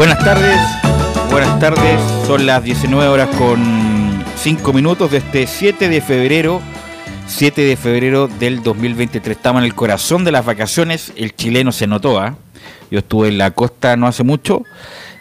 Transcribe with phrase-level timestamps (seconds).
[0.00, 0.58] Buenas tardes,
[1.30, 6.62] buenas tardes, son las 19 horas con 5 minutos de este 7 de febrero
[7.26, 9.36] 7 de febrero del 2023.
[9.36, 11.12] Estamos en el corazón de las vacaciones.
[11.16, 12.18] El chileno se notó.
[12.18, 12.38] ¿ah?
[12.90, 14.64] Yo estuve en la costa no hace mucho.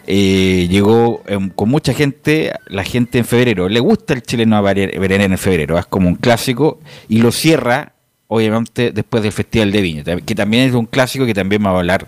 [0.07, 3.67] Eh, llegó em, con mucha gente, la gente en febrero.
[3.67, 5.75] Le gusta el chileno a venir en febrero.
[5.75, 5.81] ¿ah?
[5.81, 6.80] Es como un clásico.
[7.09, 7.91] Y lo cierra,
[8.27, 11.80] obviamente, después del Festival de Viña, que también es un clásico que también va a
[11.80, 12.08] hablar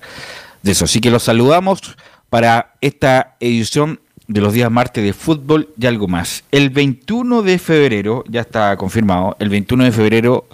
[0.64, 0.86] de eso.
[0.86, 1.98] Así que los saludamos
[2.32, 6.46] para esta edición de los días martes de fútbol y algo más.
[6.50, 10.48] El 21 de febrero, ya está confirmado, el 21 de febrero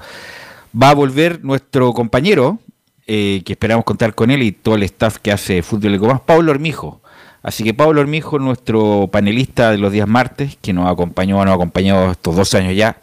[0.73, 2.57] va a volver nuestro compañero,
[3.05, 6.07] eh, que esperamos contar con él y todo el staff que hace fútbol y algo
[6.07, 6.99] más, Pablo Hormijo.
[7.43, 11.53] Así que Pablo Hormijo, nuestro panelista de los días martes, que nos acompañó, nos ha
[11.53, 12.97] acompañado estos dos años ya,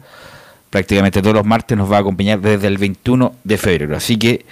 [0.69, 3.95] prácticamente todos los martes nos va a acompañar desde el 21 de febrero.
[3.95, 4.45] Así que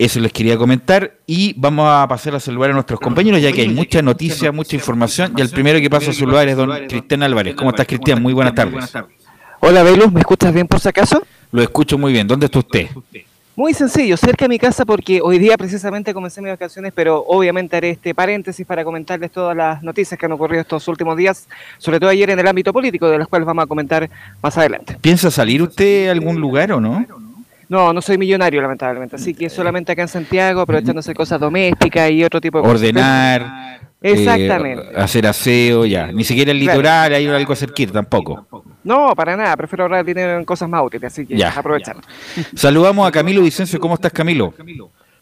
[0.00, 3.60] eso les quería comentar y vamos a pasar a saludar a nuestros compañeros ya que
[3.60, 7.22] hay mucha noticia, mucha información y el primero que pasa a saludar es don Cristian
[7.22, 7.54] Álvarez.
[7.54, 8.22] ¿Cómo estás Cristian?
[8.22, 8.90] Muy buenas tardes.
[9.60, 11.22] Hola Velus, ¿me escuchas bien por si acaso?
[11.52, 12.26] Lo escucho muy bien.
[12.26, 12.88] ¿Dónde está usted?
[13.54, 17.76] Muy sencillo, cerca de mi casa porque hoy día precisamente comencé mis vacaciones, pero obviamente
[17.76, 22.00] haré este paréntesis para comentarles todas las noticias que han ocurrido estos últimos días, sobre
[22.00, 24.08] todo ayer en el ámbito político, de las cuales vamos a comentar
[24.42, 24.96] más adelante.
[25.02, 27.04] ¿Piensa salir usted a algún lugar o no?
[27.70, 29.14] No, no soy millonario, lamentablemente.
[29.14, 32.80] Así que solamente acá en Santiago, aprovechándose cosas domésticas y otro tipo de cosas.
[32.80, 33.80] Ordenar.
[34.02, 34.88] Exactamente.
[34.90, 36.10] Eh, hacer aseo, ya.
[36.10, 38.64] Ni siquiera el litoral, hay algo cerquita tampoco.
[38.82, 39.56] No, para nada.
[39.56, 41.50] Prefiero ahorrar dinero en cosas más útiles, así que ya.
[41.50, 41.98] aprovechar.
[42.56, 43.78] Saludamos a Camilo Vicencio.
[43.78, 44.52] ¿Cómo estás, Camilo?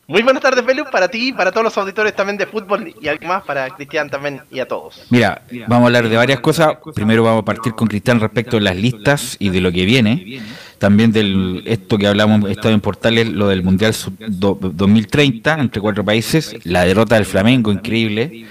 [0.06, 3.26] Muy buenas tardes, Belu, para ti, para todos los auditores también de fútbol y algo
[3.26, 5.04] más para Cristian también y a todos.
[5.10, 6.78] Mira, vamos a hablar de varias cosas.
[6.94, 10.40] Primero vamos a partir con Cristian respecto de las listas y de lo que viene.
[10.78, 16.56] También de esto que hablamos, estado en portales, lo del Mundial 2030 entre cuatro países,
[16.64, 18.46] la derrota del Flamengo, increíble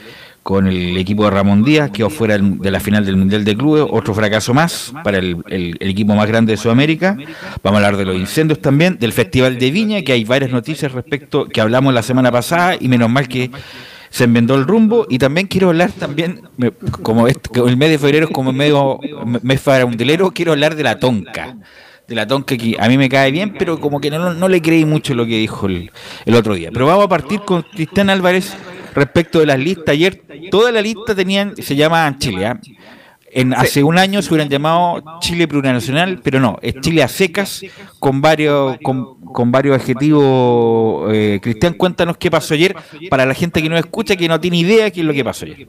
[0.48, 3.86] con el equipo de Ramón Díaz, quedó fuera de la final del Mundial de Clubes,
[3.90, 7.18] otro fracaso más para el, equipo más grande de Sudamérica.
[7.62, 10.94] Vamos a hablar de los incendios también, del Festival de Viña, que hay varias noticias
[10.94, 13.52] respecto que hablamos la semana pasada y menos mal que
[14.10, 16.42] se envendó el rumbo y también quiero hablar también
[17.02, 19.00] como el mes de febrero es como medio
[19.42, 21.58] mes farandulero quiero hablar de la tonca
[22.08, 24.62] de la tonca que a mí me cae bien pero como que no, no le
[24.62, 25.92] creí mucho lo que dijo el,
[26.26, 28.56] el otro día pero vamos a partir con Cristian Álvarez
[28.98, 29.90] respecto de las listas.
[29.90, 32.46] Ayer toda la lista tenían, se llama Chile.
[32.48, 32.60] ¿ah?
[33.30, 37.64] En, Hace un año se hubieran llamado Chile plurinacional, pero no, es Chile a secas
[38.00, 41.14] con varios con, con varios adjetivos.
[41.14, 42.76] Eh, Cristian, cuéntanos qué pasó ayer
[43.10, 45.46] para la gente que no escucha, que no tiene idea qué es lo que pasó
[45.46, 45.68] ayer.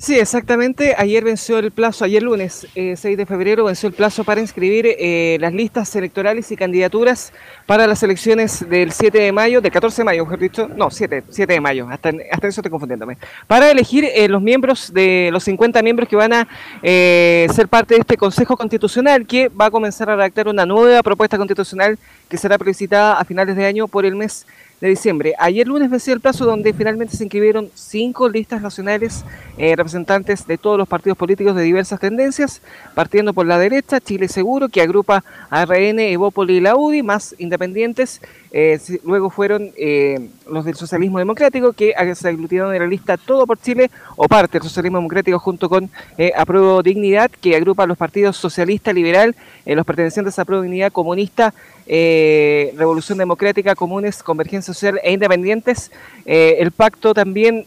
[0.00, 0.94] Sí, exactamente.
[0.96, 4.86] Ayer venció el plazo, ayer lunes 6 eh, de febrero venció el plazo para inscribir
[4.86, 7.32] eh, las listas electorales y candidaturas
[7.66, 11.24] para las elecciones del 7 de mayo, del 14 de mayo, mejor dicho, no, 7,
[11.28, 15.42] 7 de mayo, hasta, hasta eso estoy confundiéndome, para elegir eh, los miembros de los
[15.42, 16.48] 50 miembros que van a
[16.80, 21.36] ser parte de este Consejo Constitucional que va a comenzar a redactar una nueva propuesta
[21.36, 21.98] constitucional
[22.28, 25.34] que será solicitada a finales de año por el mes de diciembre.
[25.38, 29.24] Ayer lunes venció el plazo donde finalmente se inscribieron cinco listas nacionales
[29.56, 32.62] eh, representantes de todos los partidos políticos de diversas tendencias,
[32.94, 37.34] partiendo por la derecha, Chile Seguro, que agrupa a RN, Evópoli y la UDI, más
[37.38, 38.20] independientes.
[38.50, 43.46] Eh, luego fueron eh, los del socialismo democrático, que se aglutinaron en la lista Todo
[43.46, 45.90] por Chile, o parte del socialismo democrático, junto con
[46.36, 49.36] Apruebo Dignidad, que agrupa a los partidos socialista, liberal,
[49.66, 51.52] los pertenecientes a Apruebo Dignidad, comunista,
[51.86, 55.90] Revolución Democrática, Comunes, Convergencia Social e Independientes.
[56.24, 57.66] el pacto también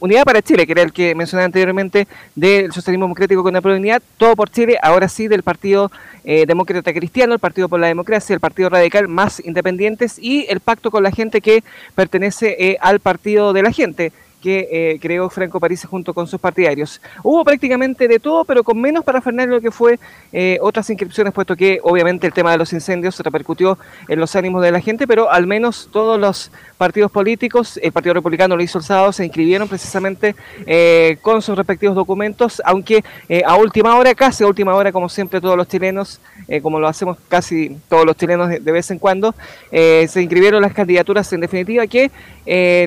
[0.00, 4.02] Unidad para Chile, que era el que mencioné anteriormente del socialismo democrático con la propiedad,
[4.16, 5.90] todo por Chile, ahora sí del Partido
[6.24, 10.60] eh, Demócrata Cristiano, el Partido por la Democracia, el Partido Radical, más independientes y el
[10.60, 11.62] pacto con la gente que
[11.94, 16.40] pertenece eh, al Partido de la Gente que eh, creó Franco París junto con sus
[16.40, 17.00] partidarios.
[17.22, 19.98] Hubo prácticamente de todo, pero con menos para Fernández lo que fue
[20.32, 24.34] eh, otras inscripciones, puesto que obviamente el tema de los incendios se repercutió en los
[24.36, 28.62] ánimos de la gente, pero al menos todos los partidos políticos, el Partido Republicano lo
[28.62, 33.02] hizo se inscribieron precisamente eh, con sus respectivos documentos, aunque
[33.44, 36.20] a última hora, casi a última hora, como siempre todos los chilenos,
[36.62, 39.34] como lo hacemos casi todos los chilenos de, vez en cuando,
[39.70, 42.10] se inscribieron las candidaturas en definitiva que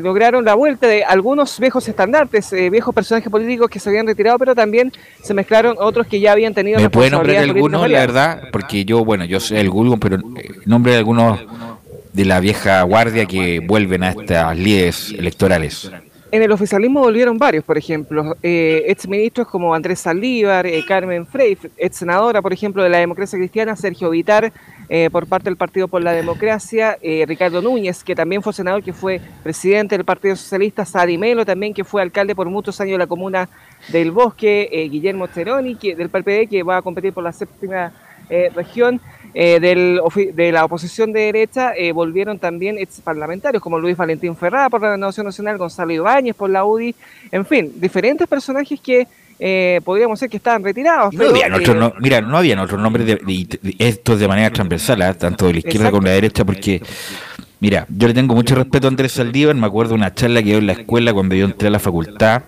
[0.01, 4.37] lograron la vuelta de algunos viejos estandartes, eh, viejos personajes políticos que se habían retirado,
[4.39, 4.91] pero también
[5.21, 6.79] se mezclaron otros que ya habían tenido.
[6.79, 8.43] ¿Me puede nombrar algunos, la verdad?
[8.51, 11.39] Porque yo, bueno, yo soy el Gulgon, pero eh, nombre de algunos
[12.13, 15.91] de la vieja guardia que vuelven a estas líderes electorales.
[16.31, 21.27] En el oficialismo volvieron varios, por ejemplo, eh, ex ministros como Andrés Saldívar, eh, Carmen
[21.27, 24.53] Frey, ex senadora, por ejemplo, de la democracia cristiana, Sergio Vitar,
[24.93, 28.83] eh, por parte del Partido por la Democracia, eh, Ricardo Núñez, que también fue senador,
[28.83, 32.95] que fue presidente del Partido Socialista, Sadi Melo también, que fue alcalde por muchos años
[32.95, 33.47] de la comuna
[33.87, 37.93] del Bosque, Guillermo Ceroni, que, del PPD, que va a competir por la séptima
[38.53, 39.01] región,
[39.33, 44.69] eh, de la oposición de derecha eh, volvieron también ex parlamentarios como Luis Valentín Ferrada
[44.69, 46.93] por la Renovación Nacional, Gonzalo Ibáñez por la UDI,
[47.31, 49.07] en fin, diferentes personajes que
[49.43, 51.13] eh, podríamos decir que estaban retirados.
[51.15, 55.47] No habían otro, mira, no habían otros nombres de, de, estos de manera transversal, tanto
[55.47, 56.79] de la izquierda como de la derecha, porque
[57.61, 60.49] Mira, yo le tengo mucho respeto a Andrés Saldívar, me acuerdo de una charla que
[60.49, 62.41] dio en la escuela cuando yo entré a la facultad,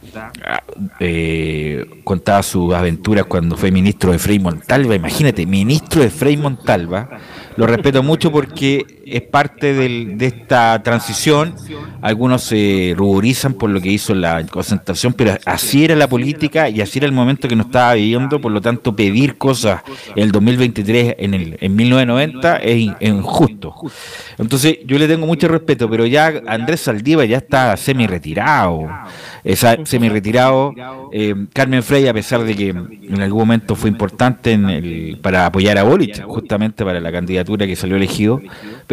[0.99, 7.19] eh, contaba sus aventuras cuando fue ministro de Frei Montalva, imagínate, ministro de Frei Montalva,
[7.57, 11.55] lo respeto mucho porque es parte de esta transición.
[12.01, 16.81] Algunos se ruborizan por lo que hizo la concentración, pero así era la política y
[16.81, 18.39] así era el momento que nos estaba viviendo.
[18.39, 19.81] Por lo tanto, pedir cosas
[20.15, 23.75] en el 2023, en, el, en 1990, es injusto.
[24.37, 28.87] Entonces, yo le tengo mucho respeto, pero ya Andrés Saldiva ya está semi retirado
[29.85, 30.73] semi retirado.
[31.11, 35.45] Eh, Carmen Frey, a pesar de que en algún momento fue importante en el, para
[35.45, 38.41] apoyar a Boric, justamente para la candidatura que salió elegido,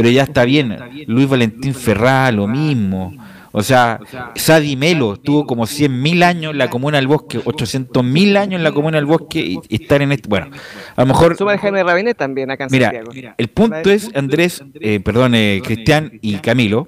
[0.09, 0.77] ya está bien.
[1.07, 3.13] Luis Valentín Ferrá, lo mismo.
[3.53, 3.99] O sea,
[4.37, 8.71] Sadi Melo tuvo como 100.000 años en la Comuna del Bosque, 800.000 años en la
[8.71, 10.29] Comuna del Bosque y, estar en este...
[10.29, 10.51] Bueno,
[10.95, 11.37] a lo mejor...
[11.37, 12.93] Suma Jaime Rabinet también acá en mira,
[13.37, 16.87] el punto es, Andrés, eh, perdón, eh, Cristian y Camilo,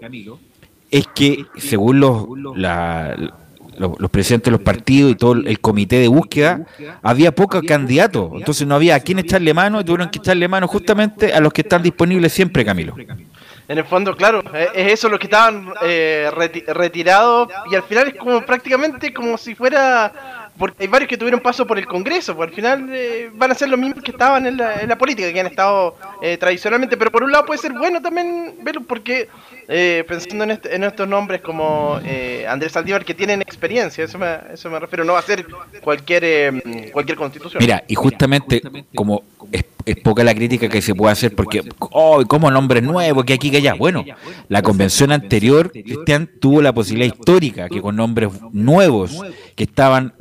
[0.91, 3.17] es que según los, la,
[3.99, 6.67] los, presidentes de los partidos y todo el comité de búsqueda,
[7.03, 8.31] había pocos candidatos.
[8.35, 11.53] Entonces no había a quién echarle mano y tuvieron que echarle mano justamente a los
[11.53, 12.95] que están disponibles siempre, Camilo.
[13.69, 14.43] En el fondo, claro,
[14.75, 19.55] es eso lo que estaban eh, retirados y al final es como prácticamente como si
[19.55, 23.51] fuera porque hay varios que tuvieron paso por el Congreso, pues al final eh, van
[23.51, 26.37] a ser los mismos que estaban en la, en la política, que han estado eh,
[26.37, 29.29] tradicionalmente, pero por un lado puede ser bueno también verlo, porque
[29.69, 32.01] eh, pensando en, este, en, estos nombres como
[32.49, 35.47] Andrés Saldívar, que tienen experiencia, eso me, eso me refiero, no va a ser
[35.83, 36.63] cualquier,
[36.93, 37.61] cualquier constitución.
[37.61, 38.63] Mira, y justamente
[38.95, 43.35] como es, poca la crítica que se puede hacer, porque, oh, como nombres nuevos, que
[43.35, 43.75] aquí, que allá.
[43.75, 44.05] Bueno,
[44.49, 49.21] la convención anterior, Cristian, tuvo la posibilidad histórica que con nombres nuevos
[49.55, 50.15] que estaban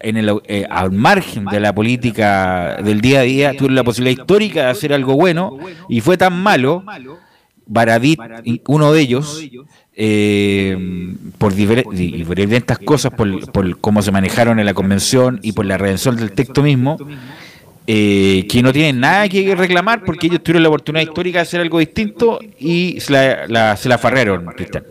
[0.00, 4.20] en el, eh, al margen de la política del día a día, tuvo la posibilidad
[4.20, 5.58] histórica de hacer algo bueno
[5.88, 6.84] y fue tan malo,
[7.70, 8.18] Baradit,
[8.66, 9.44] uno de ellos,
[9.94, 15.76] eh, por diferentes cosas, por, por, cómo se manejaron en la convención y por la
[15.76, 16.96] redención del texto mismo,
[17.90, 21.62] eh, que no tienen nada que reclamar porque ellos tuvieron la oportunidad histórica de hacer
[21.62, 24.84] algo distinto y se la, se la farrearon, Cristian.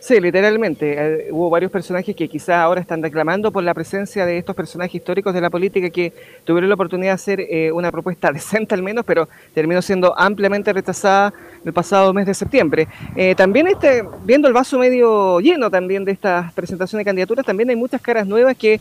[0.00, 0.96] Sí, literalmente.
[0.96, 4.94] Eh, hubo varios personajes que quizás ahora están reclamando por la presencia de estos personajes
[4.94, 6.12] históricos de la política que
[6.44, 10.72] tuvieron la oportunidad de hacer eh, una propuesta decente al menos, pero terminó siendo ampliamente
[10.72, 11.32] rechazada
[11.64, 12.88] el pasado mes de septiembre.
[13.16, 17.70] Eh, también este, viendo el vaso medio lleno también de esta presentación de candidaturas, también
[17.70, 18.80] hay muchas caras nuevas que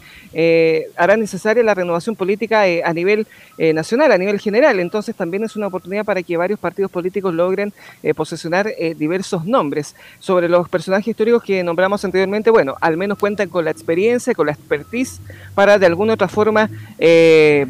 [0.95, 4.79] harán necesaria la renovación política a nivel nacional, a nivel general.
[4.79, 7.73] Entonces también es una oportunidad para que varios partidos políticos logren
[8.15, 13.65] posesionar diversos nombres sobre los personajes históricos que nombramos anteriormente, bueno, al menos cuentan con
[13.65, 15.19] la experiencia, con la expertise
[15.55, 17.67] para de alguna otra forma eh,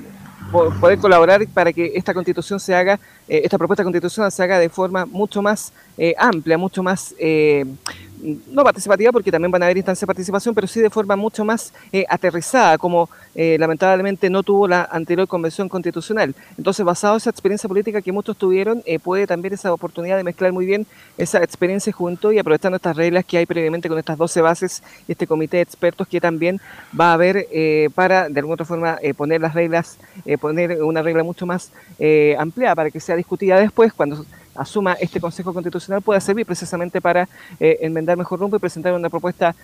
[0.51, 4.69] poder colaborar para que esta constitución se haga, eh, esta propuesta constitucional se haga de
[4.69, 7.15] forma mucho más eh, amplia, mucho más
[8.21, 11.45] no participativa porque también van a haber instancias de participación, pero sí de forma mucho
[11.45, 16.35] más eh, aterrizada, como eh, lamentablemente no tuvo la anterior convención constitucional.
[16.57, 20.23] Entonces, basado en esa experiencia política que muchos tuvieron, eh, puede también esa oportunidad de
[20.23, 20.85] mezclar muy bien
[21.17, 25.13] esa experiencia junto y aprovechando estas reglas que hay previamente con estas 12 bases y
[25.13, 26.59] este comité de expertos que también
[26.97, 27.47] va a haber
[27.93, 29.97] para, de alguna otra forma, poner las reglas,
[30.39, 31.71] poner una regla mucho más
[32.37, 34.25] ampliada para que sea discutida después cuando
[34.59, 37.27] asuma este Consejo Constitucional pueda servir precisamente para
[37.59, 39.55] enmendar mejor rumbo y presentar una propuesta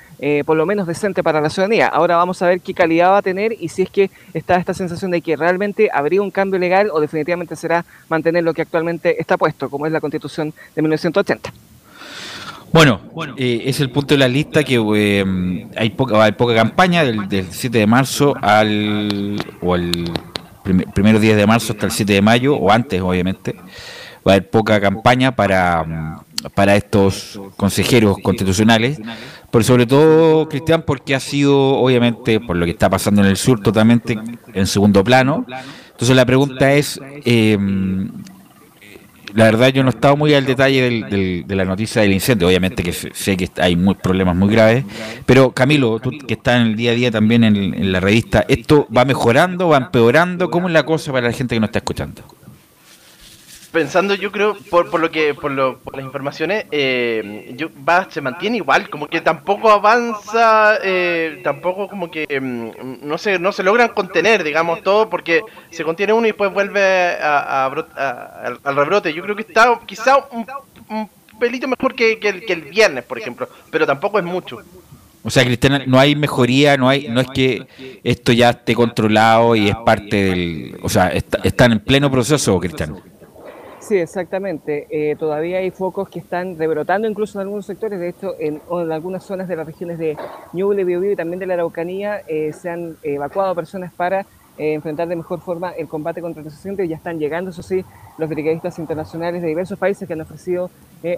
[0.45, 1.87] por lo menos decente para la ciudadanía.
[1.87, 4.73] Ahora vamos a ver qué calidad va a tener y si es que está esta
[4.73, 9.19] sensación de que realmente habría un cambio legal o definitivamente será mantener lo que actualmente
[9.19, 11.51] está puesto, como es la Constitución de 1980.
[12.75, 12.99] Bueno,
[13.37, 17.47] eh, es el punto de la lista que eh, hay poca hay poca campaña del,
[17.49, 20.11] 7 de marzo al o el
[20.93, 23.55] primero 10 de marzo hasta el 7 de mayo o antes obviamente
[24.27, 28.99] va a haber poca campaña para para estos consejeros constitucionales,
[29.51, 33.37] pero sobre todo, Cristian, porque ha sido, obviamente, por lo que está pasando en el
[33.37, 34.17] sur, totalmente
[34.53, 35.45] en segundo plano.
[35.91, 37.57] Entonces la pregunta es, eh,
[39.33, 42.83] la verdad yo no he estado muy al detalle de la noticia del incendio, obviamente
[42.83, 44.85] que sé que hay muy, problemas muy graves,
[45.25, 48.45] pero Camilo, tú que estás en el día a día también en, en la revista,
[48.47, 50.51] ¿esto va mejorando, va empeorando?
[50.51, 52.23] ¿Cómo es la cosa para la gente que nos está escuchando?
[53.75, 57.53] Pensando, yo creo, por, por lo que, por, lo, por las informaciones, eh,
[57.87, 63.37] va, se mantiene igual, como que tampoco avanza, eh, tampoco como que mm, no se,
[63.37, 65.41] no se logran contener, digamos, todo, porque
[65.71, 66.81] se contiene uno y después vuelve
[67.21, 69.13] a, al rebrote.
[69.13, 73.19] Yo creo que está quizá un, pelito mejor que, que, el, que el viernes, por
[73.19, 74.59] ejemplo, pero tampoco es mucho.
[75.21, 77.67] O sea, Cristiana, no hay mejoría, no hay, no es que
[78.05, 82.57] esto ya esté controlado y es parte del, o sea, está, están en pleno proceso,
[82.57, 83.01] Cristiano.
[83.87, 84.87] Sí, exactamente.
[84.89, 87.99] Eh, todavía hay focos que están rebrotando incluso en algunos sectores.
[87.99, 88.59] De hecho, en,
[88.91, 90.17] algunas zonas de las regiones de
[90.53, 94.21] Ñuble, Biobío y también de la Araucanía eh, se han evacuado personas para
[94.57, 97.85] eh, enfrentar de mejor forma el combate contra el y Ya están llegando, eso sí,
[98.17, 100.71] los brigadistas internacionales de diversos países que han ofrecido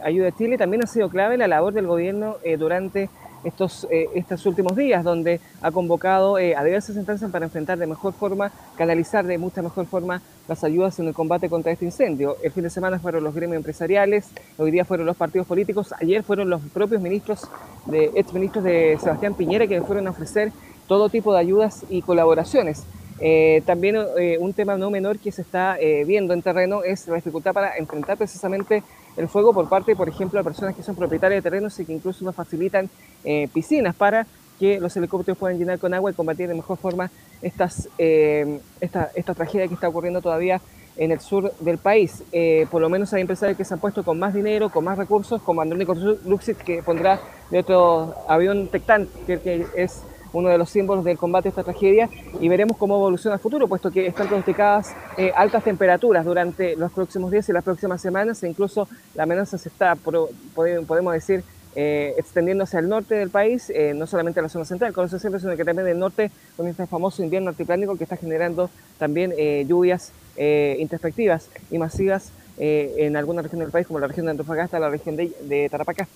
[0.04, 0.58] ayuda a Chile.
[0.58, 3.10] También ha sido clave la labor del gobierno durante
[3.44, 7.88] estos, eh, estos últimos días, donde ha convocado eh, a diversas instancias para enfrentar de
[7.88, 12.38] mejor forma, canalizar de mucha mejor forma las ayudas en el combate contra este incendio.
[12.44, 16.24] El fin de semana fueron los gremios empresariales, hoy día fueron los partidos políticos, ayer
[16.24, 17.48] fueron los propios ministros,
[17.86, 20.52] de, ex ministros de Sebastián Piñera que fueron a ofrecer
[20.88, 22.84] todo tipo de ayudas y colaboraciones.
[23.20, 23.98] Eh, también
[24.40, 28.16] un tema no menor que se está viendo en terreno es la dificultad para enfrentar
[28.18, 28.84] precisamente
[29.18, 31.94] el fuego por parte, por ejemplo, de personas que son propietarias de terrenos y que
[31.94, 32.90] incluso nos facilitan
[33.24, 34.28] eh, piscinas para
[34.60, 39.12] que los helicópteros puedan llenar con agua y combatir de mejor forma estas, eh, esta,
[39.16, 40.62] esta tragedia que está ocurriendo todavía
[40.96, 42.24] en el sur del país.
[42.32, 44.98] Eh, por lo menos hay empresarios que se han puesto con más dinero, con más
[44.98, 45.94] recursos, como Andrónico
[46.26, 47.20] Luxit, que pondrá
[47.52, 50.02] de otro avión Tectán, que es
[50.34, 53.68] uno de los símbolos del combate a esta tragedia, y veremos cómo evoluciona el futuro,
[53.68, 58.44] puesto que están pronosticadas eh, altas temperaturas durante los próximos días y las próximas semanas,
[58.44, 61.44] e incluso la amenaza se está, podemos decir,
[61.76, 65.40] eh, extendiéndose al norte del país, eh, no solamente a la zona central, conoce siempre,
[65.40, 69.34] sino que también del norte, con este famoso invierno altiplánico que está generando también
[69.68, 74.90] lluvias introspectivas y masivas en alguna región del país, como la región de Antofagasta, la
[74.90, 76.08] región de Tarapacá.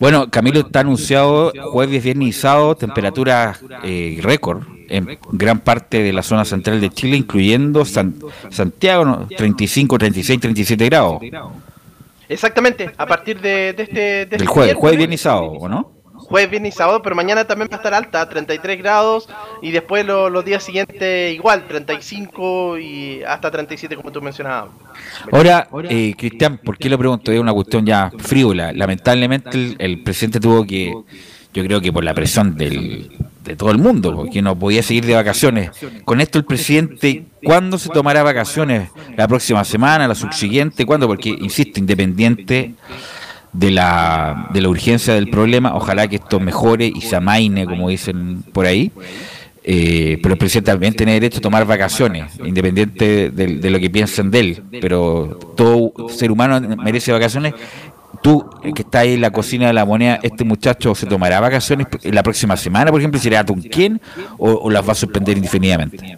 [0.00, 6.12] Bueno, Camilo está anunciado jueves, viernes y sábado temperaturas eh, récord en gran parte de
[6.12, 11.20] la zona central de Chile, incluyendo Santiago, 35, 36, 37 grados.
[12.28, 14.26] Exactamente, a partir de, este...
[14.26, 15.97] De el jueves, jueves, viernes y sábado, ¿o no?
[16.28, 19.28] Jueves, viernes y sábado, pero mañana también va a estar alta, 33 grados,
[19.62, 24.70] y después los días siguientes igual, 35 y hasta 37 como tú mencionabas.
[25.32, 27.32] Ahora, eh, Cristian, ¿por qué lo pregunto?
[27.32, 28.72] Es una cuestión ya frívola.
[28.72, 30.92] Lamentablemente el, presidente tuvo que,
[31.54, 33.10] yo creo que por la presión del,
[33.44, 35.70] de todo el mundo, porque no podía seguir de vacaciones.
[36.04, 38.90] Con esto el presidente, ¿cuándo se tomará vacaciones?
[39.16, 40.06] ¿La próxima semana?
[40.06, 40.84] ¿La subsiguiente?
[40.84, 41.06] ¿Cuándo?
[41.06, 42.74] Porque, insisto, independiente
[43.52, 45.74] de la, de la urgencia del problema.
[45.74, 48.92] Ojalá que esto mejore y se amaine, como dicen por ahí.
[49.64, 54.30] Eh, pero el presidente también tiene derecho a tomar vacaciones, independiente de, lo que piensen
[54.30, 54.62] de él.
[54.80, 57.54] Pero todo ser humano merece vacaciones.
[58.22, 61.86] Tú, que estás ahí en la cocina de la moneda, ¿este muchacho se tomará vacaciones
[62.02, 63.20] la próxima semana, por ejemplo?
[63.20, 64.00] ¿Será Tunquén
[64.38, 66.16] o, o las va a suspender indefinidamente?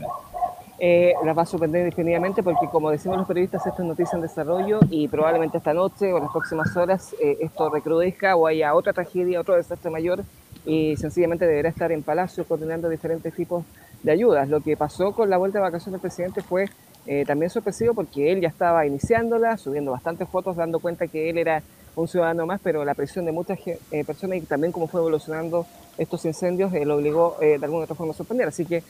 [0.82, 4.22] Eh, las va a suspender indefinidamente porque, como decimos los periodistas, esto es noticia en
[4.22, 8.74] desarrollo y probablemente esta noche o en las próximas horas eh, esto recrudezca o haya
[8.74, 10.24] otra tragedia, otro desastre mayor
[10.64, 13.62] y sencillamente deberá estar en Palacio coordinando diferentes tipos
[14.02, 14.48] de ayudas.
[14.48, 16.70] Lo que pasó con la vuelta de vacaciones del presidente fue
[17.06, 21.36] eh, también sorpresivo porque él ya estaba iniciándola, subiendo bastantes fotos, dando cuenta que él
[21.36, 21.62] era
[21.96, 25.66] un ciudadano más, pero la presión de muchas eh, personas y también cómo fue evolucionando
[25.98, 28.48] estos incendios eh, lo obligó eh, de alguna otra forma a suspender.
[28.48, 28.82] Así que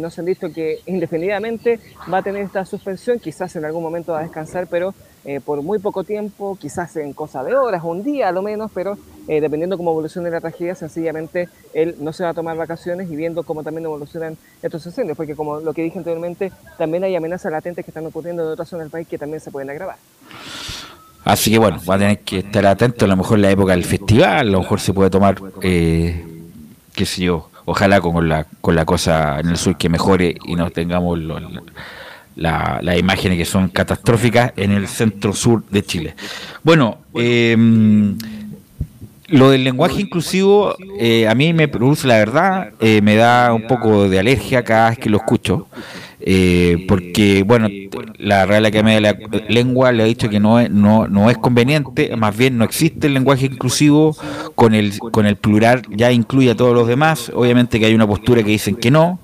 [0.00, 1.80] nos han dicho que indefinidamente
[2.12, 4.94] va a tener esta suspensión, quizás en algún momento va a descansar, pero
[5.44, 8.96] por muy poco tiempo, quizás en cosa de horas, un día a lo menos, pero
[9.26, 13.42] dependiendo cómo evolucione la tragedia, sencillamente él no se va a tomar vacaciones y viendo
[13.42, 17.84] cómo también evolucionan estos incendios, porque como lo que dije anteriormente, también hay amenazas latentes
[17.84, 19.96] que están ocurriendo en otras zonas del país que también se pueden agravar.
[21.26, 23.72] Así que bueno, va a tener que estar atento, a lo mejor en la época
[23.72, 26.24] del festival, a lo mejor se puede tomar, eh,
[26.94, 30.54] qué sé yo, ojalá con la, con la cosa en el sur que mejore y
[30.54, 31.18] no tengamos
[32.36, 36.14] las imágenes que son catastróficas en el centro sur de Chile.
[36.62, 37.56] Bueno, eh,
[39.28, 43.66] lo del lenguaje inclusivo eh, a mí me produce, la verdad, eh, me da un
[43.66, 45.66] poco de alergia cada vez que lo escucho.
[46.20, 47.68] Eh, porque, bueno,
[48.18, 49.16] la Real Academia de la
[49.48, 53.06] Lengua le ha dicho que no es, no, no es conveniente, más bien no existe
[53.06, 54.16] el lenguaje inclusivo,
[54.54, 58.06] con el, con el plural ya incluye a todos los demás, obviamente que hay una
[58.06, 59.20] postura que dicen que no,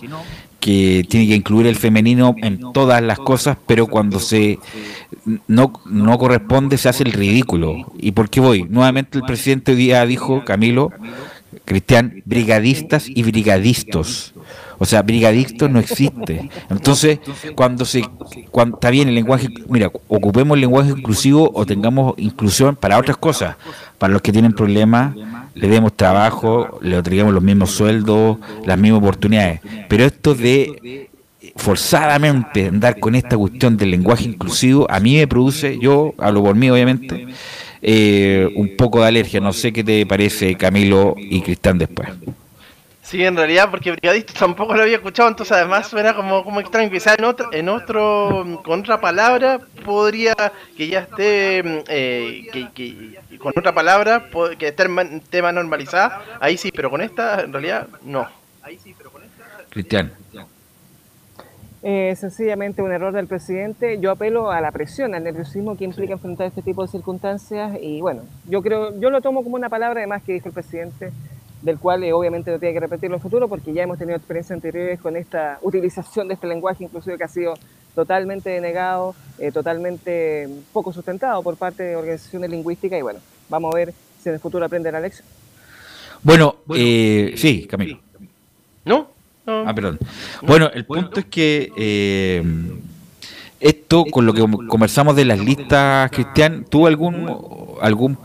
[0.61, 4.59] que tiene que incluir el femenino en todas las cosas, pero cuando se
[5.49, 7.93] no, no corresponde se hace el ridículo.
[7.99, 8.65] ¿Y por qué voy?
[8.65, 10.91] Nuevamente el presidente hoy día dijo, Camilo,
[11.65, 14.35] Cristian, brigadistas y brigadistos.
[14.79, 16.51] O sea, brigadistas no existe.
[16.69, 17.21] Entonces,
[17.55, 18.03] cuando se
[18.51, 23.17] cuando está bien el lenguaje, mira, ocupemos el lenguaje inclusivo o tengamos inclusión para otras
[23.17, 23.57] cosas,
[23.99, 25.15] para los que tienen problemas
[25.55, 29.61] le demos trabajo, le otorguemos los mismos sueldos, las mismas oportunidades.
[29.89, 31.11] Pero esto de
[31.57, 36.57] forzadamente andar con esta cuestión del lenguaje inclusivo, a mí me produce, yo hablo por
[36.57, 37.29] mí obviamente,
[37.83, 39.41] eh, un poco de alergia.
[39.41, 42.09] No sé qué te parece Camilo y Cristian después.
[43.03, 46.91] Sí, en realidad, porque brigadista tampoco lo había escuchado, entonces además suena como, como extraño.
[46.91, 50.35] Quizás en otro, en otro, con otra palabra, podría
[50.77, 56.73] que ya esté, eh, que, con otra palabra, que esté en tema normalizada, ahí sí,
[56.73, 58.27] pero con esta, en realidad, no.
[59.69, 60.22] Cristian.
[61.85, 63.99] Eh, sencillamente un error del presidente.
[63.99, 68.01] Yo apelo a la presión, al nerviosismo que implica enfrentar este tipo de circunstancias y
[68.01, 71.11] bueno, yo creo, yo lo tomo como una palabra además que dijo el presidente
[71.61, 74.17] del cual eh, obviamente no tiene que repetirlo en el futuro porque ya hemos tenido
[74.17, 77.55] experiencias anteriores con esta utilización de este lenguaje, inclusive que ha sido
[77.97, 83.77] totalmente denegado, eh, totalmente poco sustentado por parte de organizaciones lingüísticas y bueno, vamos a
[83.77, 85.27] ver si en el futuro aprende la lección.
[86.23, 87.99] Bueno, eh, sí, Camilo.
[88.85, 89.12] ¿No?
[89.47, 89.99] Ah, perdón.
[90.43, 92.43] Bueno, el punto es que
[93.63, 97.29] esto, con lo que conversamos de las listas, Cristian, ¿tuvo algún
[97.81, 98.19] algún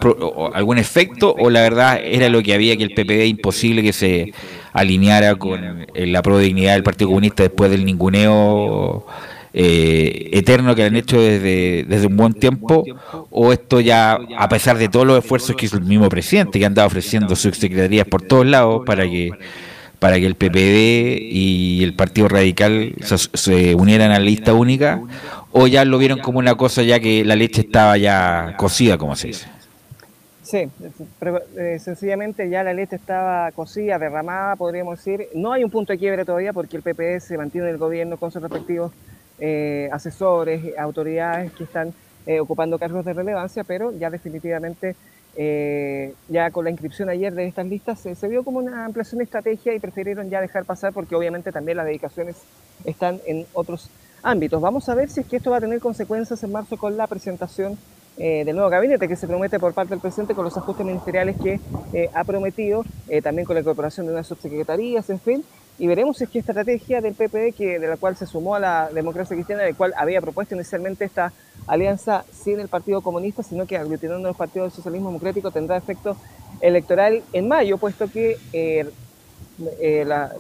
[0.54, 4.34] algún efecto o la verdad era lo que había que el PPD imposible que se
[4.74, 9.06] alineara con la prodignidad del Partido Comunista después del ninguneo
[9.54, 12.84] eh, eterno que han hecho desde, desde un buen tiempo
[13.32, 16.66] o esto ya a pesar de todos los esfuerzos que hizo el mismo presidente que
[16.66, 19.32] andaba ofreciendo subsecretarías por todos lados para que
[20.00, 25.02] para que el PPD y el Partido Radical se unieran a la lista única
[25.52, 29.16] o ya lo vieron como una cosa ya que la leche estaba ya cocida, como
[29.16, 29.48] se dice?
[30.48, 30.70] Sí,
[31.58, 35.28] eh, sencillamente ya la leche estaba cocida, derramada, podríamos decir.
[35.36, 38.16] No hay un punto de quiebre todavía porque el PPD se mantiene en el gobierno
[38.16, 38.94] con sus respectivos
[39.40, 41.94] eh, asesores, autoridades que están
[42.26, 44.96] eh, ocupando cargos de relevancia, pero ya definitivamente,
[45.38, 49.74] ya con la inscripción ayer de estas listas, se vio como una ampliación de estrategia
[49.76, 52.38] y prefirieron ya dejar pasar porque obviamente también las dedicaciones
[52.86, 53.90] están en otros
[54.24, 54.62] ámbitos.
[54.62, 57.08] Vamos a ver si es que esto va a tener consecuencias en marzo con la
[57.08, 57.78] presentación
[58.18, 61.36] eh, del nuevo gabinete que se promete por parte del presidente con los ajustes ministeriales
[61.40, 61.60] que
[61.94, 65.44] eh, ha prometido, eh, también con la incorporación de unas subsecretarías, en fin.
[65.80, 68.56] Y veremos si es que esta estrategia del PPD, que, de la cual se sumó
[68.56, 71.32] a la democracia cristiana, de la cual había propuesto inicialmente esta
[71.68, 76.18] alianza sin el Partido Comunista, sino que aglutinando los partidos del socialismo democrático tendrá efecto
[76.62, 78.38] electoral en mayo, puesto que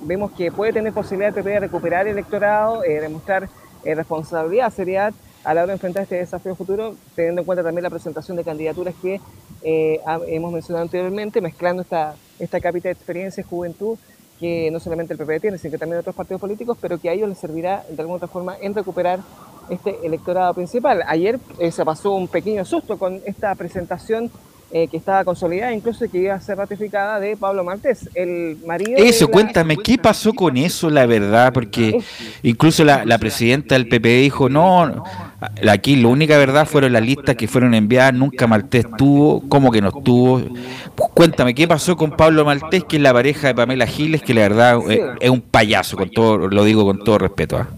[0.02, 3.48] vemos que puede tener posibilidad el PPD de recuperar el electorado, demostrar
[3.84, 7.84] eh, responsabilidad, seriedad a la hora de enfrentar este desafío futuro, teniendo en cuenta también
[7.84, 9.22] la presentación de candidaturas que
[9.64, 13.98] eh, hemos mencionado anteriormente, mezclando esta, esta cápita de experiencia juventud
[14.40, 17.14] que no solamente el PP tiene, sino que también otros partidos políticos, pero que a
[17.14, 19.20] ellos les servirá de alguna otra forma en recuperar
[19.70, 21.04] este electorado principal.
[21.08, 24.32] Ayer eh, se pasó un pequeño susto con esta presentación
[24.70, 28.98] eh, que estaba consolidada, incluso que iba a ser ratificada de Pablo Martés, el marido.
[28.98, 31.54] Eso, cuéntame, ¿qué pasó con eso, la verdad?
[31.54, 31.98] Porque
[32.44, 35.04] incluso la, presidenta del PP dijo, no,
[35.70, 39.82] aquí la única verdad fueron las listas que fueron enviadas, nunca Maltés tuvo, ¿cómo que
[39.82, 40.42] no estuvo?
[41.14, 44.42] cuéntame, ¿qué pasó con Pablo Maltés, que es la pareja de Pamela Giles, que la
[44.42, 44.80] verdad
[45.22, 47.58] es, un payaso, con todo, lo digo con todo respeto?
[47.58, 47.70] ¿ah?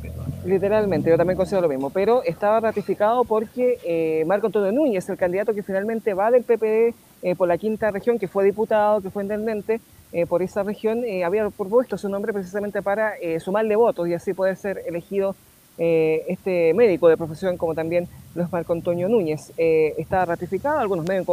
[0.49, 5.15] Literalmente, yo también considero lo mismo, pero estaba ratificado porque eh, Marco Antonio Núñez, el
[5.15, 9.11] candidato que finalmente va del PPD eh, por la quinta región, que fue diputado, que
[9.11, 9.79] fue intendente
[10.11, 14.55] eh, por esa región, había propuesto su nombre precisamente para sumarle votos y así poder
[14.55, 15.35] ser elegido
[15.79, 19.53] este médico de profesión como también los Marco Antonio Núñez.
[19.57, 21.25] está ratificado, algunos medios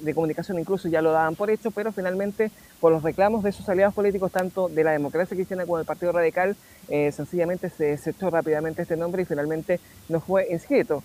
[0.00, 2.50] de comunicación incluso ya lo daban por hecho, pero finalmente
[2.80, 6.12] por los reclamos de sus aliados políticos, tanto de la democracia cristiana como del Partido
[6.12, 6.56] Radical,
[6.88, 9.78] sencillamente se desechó rápidamente este nombre y finalmente
[10.08, 11.02] no fue inscrito.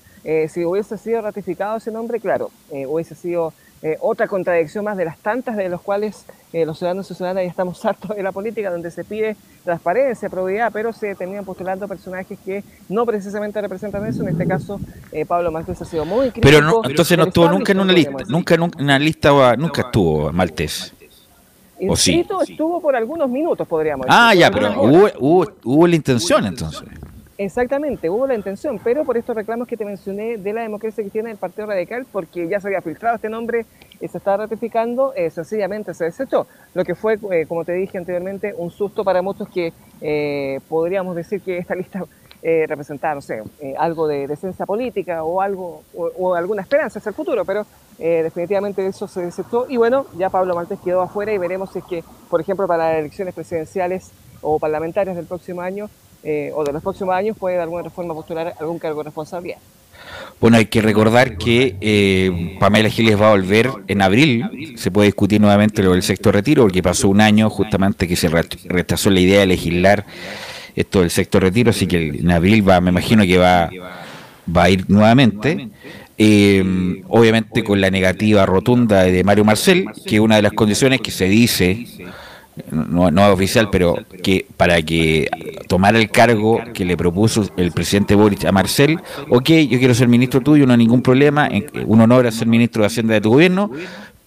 [0.48, 5.18] si hubiese sido ratificado ese nombre, claro, hubiese sido eh, otra contradicción más de las
[5.20, 8.72] tantas de los cuales eh, los ciudadanos y ciudadanas ya estamos hartos de la política,
[8.72, 14.24] donde se pide transparencia, probidad, pero se terminan postulando personajes que no precisamente representan eso.
[14.24, 14.80] En este caso,
[15.12, 16.48] eh, Pablo Maltés ha sido muy crítico.
[16.48, 20.32] Pero no, entonces no estuvo nunca en una lista, nunca en una lista, nunca estuvo
[20.32, 20.94] Maltés.
[21.88, 22.26] ¿O sí?
[22.42, 24.20] estuvo por algunos minutos, podríamos decir.
[24.20, 26.90] Ah, ya, pero hubo, hubo, hubo la intención entonces.
[27.40, 31.30] Exactamente, hubo la intención, pero por estos reclamos que te mencioné de la democracia cristiana
[31.30, 33.68] del Partido Radical, porque ya se había filtrado este nombre
[34.02, 36.48] y se estaba ratificando, eh, sencillamente se desechó.
[36.74, 39.72] Lo que fue, eh, como te dije anteriormente, un susto para muchos que
[40.02, 42.04] eh, podríamos decir que esta lista
[42.42, 43.44] representaba, no sé,
[43.78, 47.66] algo de decencia política o algo o, alguna esperanza hacia el futuro, pero
[47.98, 49.66] definitivamente eso se desechó.
[49.68, 52.92] Y bueno, ya Pablo Maltés quedó afuera y veremos si es que, por ejemplo, para
[52.92, 55.90] las elecciones presidenciales o parlamentarias del próximo año,
[56.24, 59.60] eh, o de los próximos años puede de alguna forma postular algún cargo de responsabilidad.
[60.40, 64.76] Bueno, hay que recordar que eh, Pamela Giles va a volver en abril.
[64.78, 68.30] Se puede discutir nuevamente lo del sexto retiro, porque pasó un año justamente que se
[68.30, 70.06] retrasó la idea de legislar
[70.76, 73.70] esto del sexto retiro, así que en abril va, me imagino que va,
[74.56, 75.70] va a ir nuevamente.
[76.20, 81.12] Eh, obviamente con la negativa rotunda de Mario Marcel, que una de las condiciones que
[81.12, 81.86] se dice
[82.72, 85.30] no, no oficial, pero que para que
[85.68, 90.08] tomara el cargo que le propuso el presidente Boric a Marcel, ok, yo quiero ser
[90.08, 91.50] ministro tuyo, no hay ningún problema,
[91.86, 93.72] un honor a ser ministro de Hacienda de tu gobierno,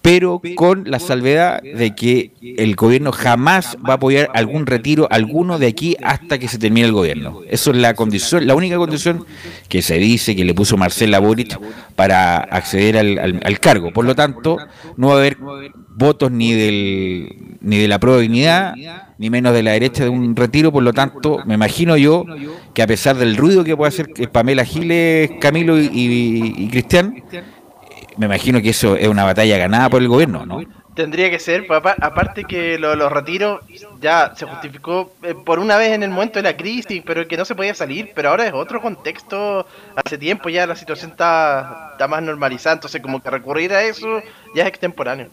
[0.01, 5.59] pero con la salvedad de que el gobierno jamás va a apoyar algún retiro alguno
[5.59, 7.41] de aquí hasta que se termine el gobierno.
[7.47, 9.25] Eso es la condición, la única condición
[9.69, 11.59] que se dice que le puso Marcela Boric
[11.95, 13.93] para acceder al, cargo.
[13.93, 14.57] Por lo tanto,
[14.97, 15.37] no va a haber
[15.89, 18.73] votos ni del ni de la dignidad,
[19.17, 22.25] ni menos de la derecha de un retiro, por lo tanto, me imagino yo
[22.73, 27.23] que a pesar del ruido que puede hacer Pamela Giles, Camilo y Cristian,
[28.17, 30.61] me imagino que eso es una batalla ganada por el gobierno, ¿no?
[30.93, 33.61] Tendría que ser, papá, aparte que los retiros
[34.01, 37.37] ya se justificó eh, por una vez en el momento de la crisis, pero que
[37.37, 41.91] no se podía salir, pero ahora es otro contexto, hace tiempo ya la situación está,
[41.93, 44.21] está más normalizada, entonces como que recurrir a eso
[44.53, 45.29] ya es extemporáneo.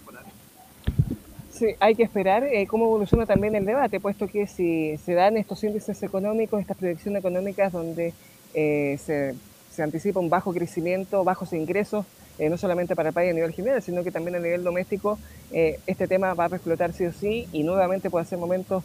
[1.80, 5.62] Hay que esperar eh, cómo evoluciona también el debate, puesto que si se dan estos
[5.64, 8.12] índices económicos, estas proyecciones económicas donde
[8.54, 9.34] eh, se,
[9.70, 12.06] se anticipa un bajo crecimiento, bajos ingresos,
[12.38, 15.18] eh, no solamente para el país a nivel general, sino que también a nivel doméstico,
[15.50, 18.84] este tema va a explotar sí o sí y nuevamente puede hacer momentos,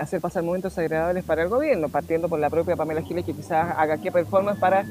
[0.00, 3.74] hacer pasar momentos agradables para el gobierno, partiendo por la propia Pamela Giles, que quizás
[3.76, 4.86] haga qué performance para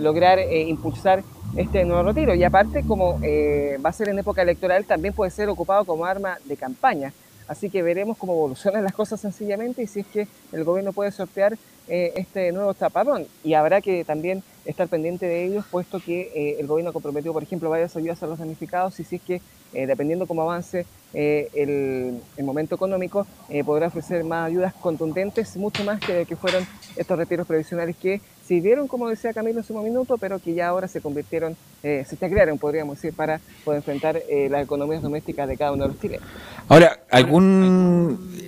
[0.00, 1.22] lograr impulsar
[1.56, 2.34] este nuevo retiro.
[2.34, 6.38] Y aparte, como va a ser en época electoral, también puede ser ocupado como arma
[6.44, 7.12] de campaña.
[7.48, 11.10] Así que veremos cómo evolucionan las cosas sencillamente y si es que el gobierno puede
[11.10, 11.56] sortear
[11.88, 13.26] eh, este nuevo tapadón.
[13.42, 17.42] Y habrá que también estar pendiente de ellos, puesto que eh, el gobierno comprometió, por
[17.42, 19.40] ejemplo, varias ayudas a los damnificados y si es que,
[19.72, 23.26] eh, dependiendo cómo avance el, el, momento económico,
[23.64, 28.86] podrá ofrecer más ayudas contundentes, mucho más que, que fueron estos retiros previsionales que sirvieron,
[28.88, 32.96] como decía Camilo en su minuto, pero que ya ahora se convirtieron, se crearon, podríamos
[32.96, 34.20] decir, para poder enfrentar
[34.50, 36.28] las economías domésticas de cada uno de los chilenos.
[36.68, 38.47] Ahora, ¿algún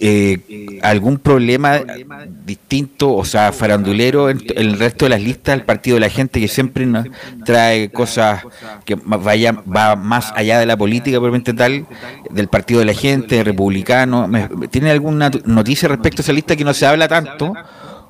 [0.00, 1.80] eh, algún problema
[2.44, 6.40] distinto, o sea, farandulero en, el resto de las listas del partido de la gente
[6.40, 6.88] que siempre
[7.44, 8.42] trae cosas
[8.84, 11.86] que vaya va más allá de la política probablemente tal,
[12.30, 14.28] del partido de la gente, republicano.
[14.70, 17.52] ¿Tiene alguna noticia respecto a esa lista que no se habla tanto?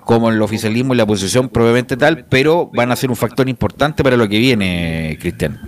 [0.03, 4.03] como el oficialismo y la oposición probablemente tal, pero van a ser un factor importante
[4.03, 5.61] para lo que viene, Cristian.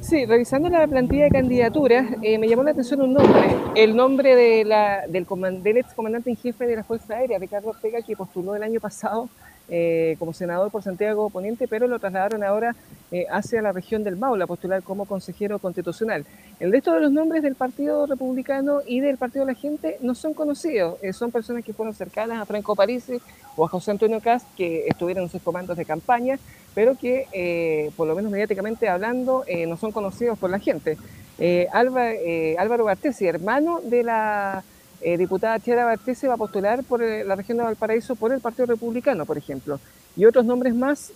[0.00, 4.34] Sí, revisando la plantilla de candidaturas, eh, me llamó la atención un nombre, el nombre
[4.34, 5.26] de la, del,
[5.62, 8.80] del ex comandante en jefe de la Fuerza Aérea, Ricardo Ortega, que postuló el año
[8.80, 9.28] pasado
[9.70, 12.74] eh, como senador por Santiago Poniente, pero lo trasladaron ahora
[13.12, 16.24] eh, hacia la región del Maule a postular como consejero constitucional.
[16.58, 20.14] El resto de los nombres del Partido Republicano y del Partido de la Gente no
[20.14, 23.20] son conocidos, son personas que fueron cercanas a Franco Parisi
[23.56, 26.38] o a José Antonio Cast, que estuvieron en sus comandos de campaña,
[26.74, 30.96] pero que, eh, por lo menos mediáticamente hablando, eh, no son conocidos por la gente.
[31.38, 34.62] Eh, Álvaro Bartesi, hermano de la
[35.00, 39.24] diputada Chiara Bartesi, va a postular por la región de Valparaíso por el Partido Republicano,
[39.26, 39.80] por ejemplo.
[40.16, 41.12] Y otros nombres más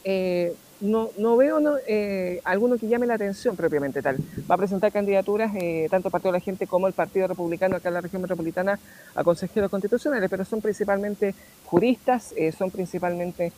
[0.85, 4.17] no, no veo eh, alguno que llame la atención propiamente tal.
[4.51, 7.77] Va a presentar candidaturas eh, tanto el Partido de la Gente como el Partido Republicano
[7.77, 8.79] acá en la región metropolitana
[9.15, 13.53] a consejeros constitucionales, pero son principalmente juristas, eh, son principalmente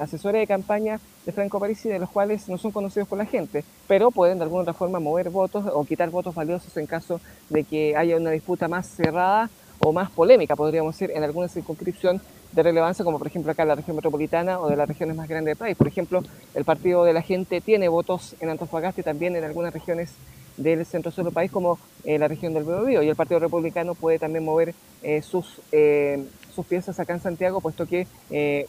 [0.00, 3.64] asesores de campaña de Franco Parisi, de los cuales no son conocidos por la gente,
[3.88, 7.64] pero pueden de alguna otra forma mover votos o quitar votos valiosos en caso de
[7.64, 9.50] que haya una disputa más cerrada
[9.84, 12.20] o más polémica, podríamos decir, en alguna circunscripción
[12.52, 15.28] de relevancia, como por ejemplo acá en la región metropolitana o de las regiones más
[15.28, 15.76] grandes del país.
[15.76, 16.22] Por ejemplo,
[16.54, 20.14] el Partido de la Gente tiene votos en Antofagasta y también en algunas regiones
[20.56, 23.94] del centro sur del país, como eh, la región del Biobío, y el Partido Republicano
[23.94, 26.22] puede también mover eh, sus, eh,
[26.54, 28.06] sus piezas acá en Santiago, puesto que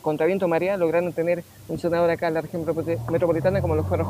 [0.02, 2.66] contra viento María lograron tener un senador acá en la región
[3.10, 4.08] metropolitana como los Ferros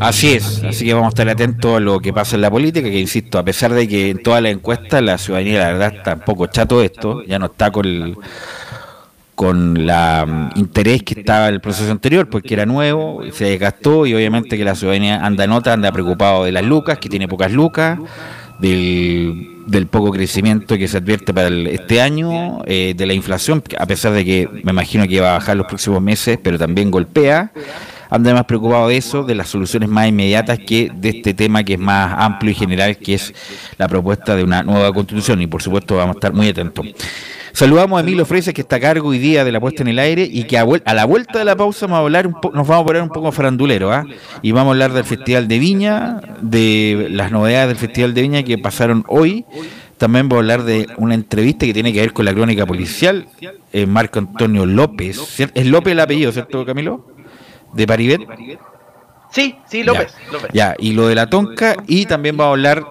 [0.00, 2.88] Así es, así que vamos a estar atentos a lo que pasa en la política,
[2.88, 6.14] que insisto, a pesar de que en todas las encuestas la ciudadanía la verdad está
[6.14, 8.16] un poco chato esto, ya no está con el
[9.34, 14.04] con la mm, interés que estaba en el proceso anterior, porque era nuevo, se desgastó
[14.04, 17.52] y obviamente que la ciudadanía anda nota, anda preocupado de las lucas, que tiene pocas
[17.52, 18.00] lucas,
[18.58, 23.86] del, del poco crecimiento que se advierte para este año, eh, de la inflación, a
[23.86, 27.52] pesar de que me imagino que va a bajar los próximos meses, pero también golpea
[28.10, 31.74] anda más preocupado de eso, de las soluciones más inmediatas que de este tema que
[31.74, 33.34] es más amplio y general, que es
[33.76, 35.40] la propuesta de una nueva constitución.
[35.42, 36.86] Y por supuesto vamos a estar muy atentos.
[37.52, 39.98] Saludamos a Emilio Freises, que está a cargo hoy día de la puesta en el
[39.98, 42.84] aire y que a, la vuelta de la pausa vamos a hablar nos vamos a
[42.84, 44.04] poner un poco farandulero, ¿ah?
[44.42, 48.42] Y vamos a hablar del Festival de Viña, de las novedades del Festival de Viña
[48.44, 49.44] que pasaron hoy.
[49.96, 53.26] También vamos a hablar de una entrevista que tiene que ver con la crónica policial.
[53.72, 55.40] Eh, Marco Antonio López.
[55.40, 57.17] ¿Es López el apellido, cierto, Camilo?
[57.72, 58.20] De Paribet.
[59.30, 60.14] Sí, sí, López
[60.52, 62.84] ya, y lo de la Tonca, y también vamos a hablar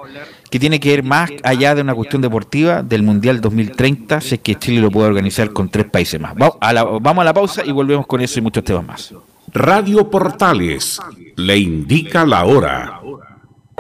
[0.50, 4.42] que tiene que ver más allá de una cuestión deportiva del Mundial 2030, si es
[4.42, 6.36] que Chile lo puede organizar con tres países más.
[6.36, 9.14] Vamos a la, vamos a la pausa y volvemos con eso y muchos temas más.
[9.54, 11.00] Radio Portales
[11.36, 13.02] le indica la hora.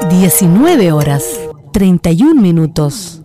[0.10, 1.39] 19 horas,
[1.73, 3.21] 31 minutos.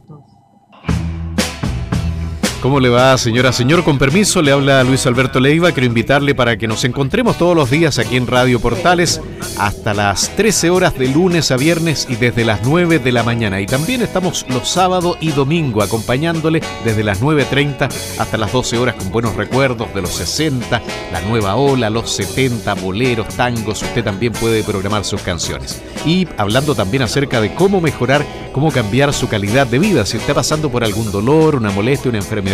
[2.63, 3.51] ¿Cómo le va, señora?
[3.53, 5.73] Señor, con permiso, le habla Luis Alberto Leiva.
[5.73, 9.21] Quiero invitarle para que nos encontremos todos los días aquí en Radio Portales
[9.59, 13.61] hasta las 13 horas de lunes a viernes y desde las 9 de la mañana.
[13.61, 18.95] Y también estamos los sábados y domingo acompañándole desde las 9.30 hasta las 12 horas
[18.95, 20.81] con buenos recuerdos de los 60,
[21.13, 23.83] la nueva ola, los 70, boleros, tangos.
[23.83, 25.83] Usted también puede programar sus canciones.
[26.07, 30.07] Y hablando también acerca de cómo mejorar, cómo cambiar su calidad de vida.
[30.07, 32.52] Si está pasando por algún dolor, una molestia, una enfermedad,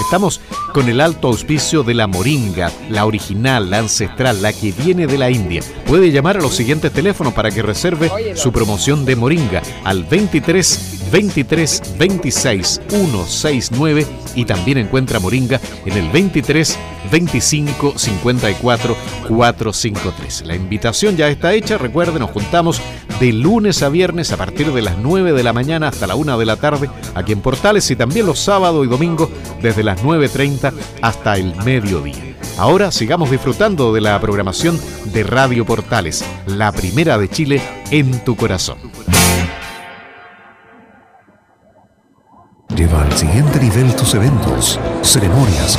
[0.00, 0.40] Estamos
[0.72, 5.18] con el alto auspicio de la moringa, la original, la ancestral, la que viene de
[5.18, 5.62] la India.
[5.86, 11.00] Puede llamar a los siguientes teléfonos para que reserve su promoción de moringa al 23
[11.10, 16.78] 23 26 169 y también encuentra Moringa en el 23
[17.10, 18.96] 25 54
[19.28, 20.42] 453.
[20.46, 22.80] La invitación ya está hecha, recuerden, nos juntamos
[23.18, 26.38] de lunes a viernes a partir de las 9 de la mañana hasta la 1
[26.38, 29.28] de la tarde aquí en Portales y también los sábados y domingos
[29.62, 30.72] desde las 9.30
[31.02, 32.36] hasta el mediodía.
[32.58, 38.36] Ahora sigamos disfrutando de la programación de Radio Portales, la primera de Chile en tu
[38.36, 38.78] corazón.
[42.76, 45.78] Lleva al siguiente nivel tus eventos, ceremonias,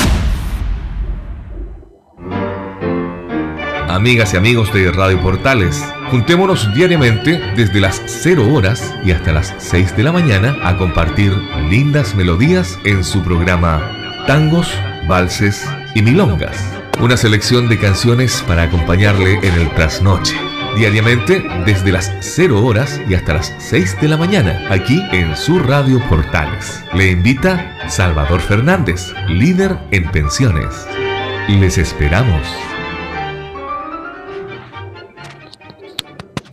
[3.95, 5.83] amigas y amigos de Radio Portales.
[6.09, 11.33] Juntémonos diariamente desde las 0 horas y hasta las 6 de la mañana a compartir
[11.69, 13.81] lindas melodías en su programa
[14.27, 14.73] Tangos,
[15.07, 16.57] Valses y Milongas.
[17.01, 20.35] Una selección de canciones para acompañarle en el trasnoche.
[20.75, 25.59] Diariamente desde las 0 horas y hasta las 6 de la mañana, aquí en su
[25.59, 26.83] Radio Portales.
[26.93, 30.87] Le invita Salvador Fernández, líder en pensiones.
[31.49, 32.70] Les esperamos.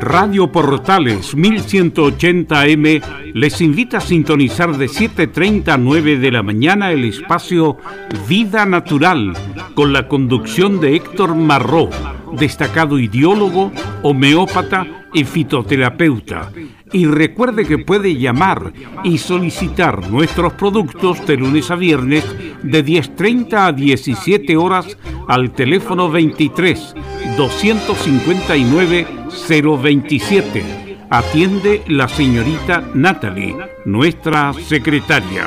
[0.00, 7.04] Radio Portales 1180M les invita a sintonizar de 7.30 a 9 de la mañana el
[7.04, 7.76] espacio
[8.26, 9.34] Vida Natural
[9.74, 11.90] con la conducción de Héctor Marró,
[12.32, 16.50] destacado ideólogo, homeópata y fitoterapeuta.
[16.92, 18.72] Y recuerde que puede llamar
[19.04, 22.24] y solicitar nuestros productos de lunes a viernes
[22.62, 24.96] de 10.30 a 17 horas
[25.28, 26.94] al teléfono 23
[27.36, 29.06] 259
[29.82, 30.98] 027.
[31.10, 35.46] Atiende la señorita Natalie, nuestra secretaria.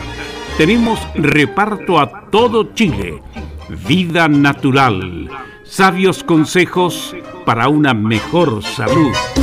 [0.57, 3.21] Tenemos reparto a todo Chile.
[3.87, 5.29] Vida natural.
[5.63, 9.42] Sabios consejos para una mejor salud.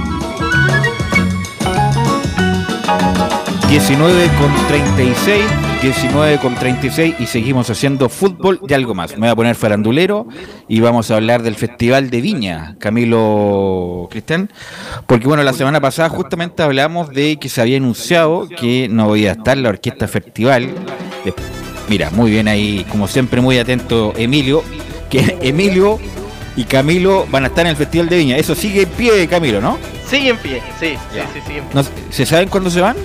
[3.70, 5.44] 19 con 36,
[5.84, 9.12] 19 con 36 y seguimos haciendo fútbol y algo más.
[9.18, 10.26] Me voy a poner farandulero
[10.66, 14.50] y vamos a hablar del Festival de Viña, Camilo Cristian,
[15.06, 19.26] porque bueno, la semana pasada justamente hablamos de que se había anunciado que no voy
[19.26, 20.70] a estar la orquesta festival.
[21.90, 24.64] Mira, muy bien ahí, como siempre muy atento Emilio,
[25.10, 25.98] que Emilio
[26.56, 28.36] y Camilo van a estar en el Festival de Viña.
[28.38, 29.76] Eso sigue en pie, Camilo, ¿no?
[30.08, 31.84] Sigue en pie, sí, sí, sí, sigue en pie.
[32.08, 32.96] ¿Se saben cuándo se van?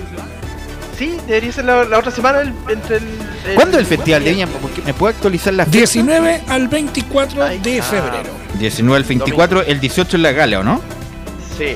[1.00, 3.04] Sí, debería ser la, la otra semana el- entre el,
[3.48, 4.48] el- ¿Cuándo es el Festival de Viña?
[4.62, 5.78] Porque ¿Me puede actualizar la fecha?
[5.78, 8.30] 19 al 24 Ahí de febrero.
[8.60, 10.82] 19 al 24, el 18 en la gala, ¿o no?
[11.58, 11.76] Sí.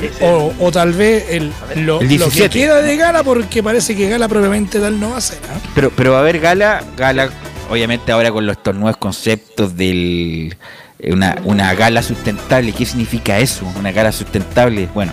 [0.00, 2.48] Ese- O, o tal vez el, lo, El lo 17.
[2.50, 5.38] que queda de gala, porque parece que gala propiamente tal no va a ser.
[5.50, 5.58] ¿ah?
[5.74, 7.30] Pero, pero va a haber gala, gala,
[7.68, 10.56] obviamente ahora con los- estos nuevos conceptos del
[11.00, 12.72] eh, una, una gala sustentable.
[12.72, 13.66] ¿Qué significa eso?
[13.76, 14.88] Una gala sustentable.
[14.94, 15.12] Bueno,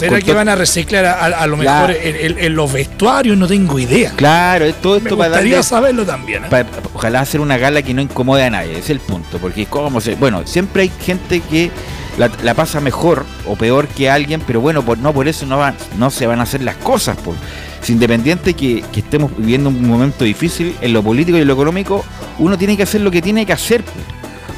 [0.00, 3.36] ¿Será que van a reciclar a, a lo mejor en, en- en los vestuarios?
[3.36, 4.12] No tengo idea.
[4.16, 6.44] Claro, todo Me esto para gustaría darle saberlo también.
[6.44, 6.64] ¿eh?
[6.94, 10.00] ojalá hacer una gala que no incomode a nadie, ese es el punto, porque cómo
[10.00, 11.70] se, bueno, siempre hay gente que
[12.18, 15.58] la, la pasa mejor o peor que alguien, pero bueno, por, no por eso no
[15.58, 17.38] van, no se van a hacer las cosas, pues.
[17.82, 21.54] Es independiente que, que estemos viviendo un momento difícil en lo político y en lo
[21.54, 22.04] económico,
[22.38, 23.82] uno tiene que hacer lo que tiene que hacer.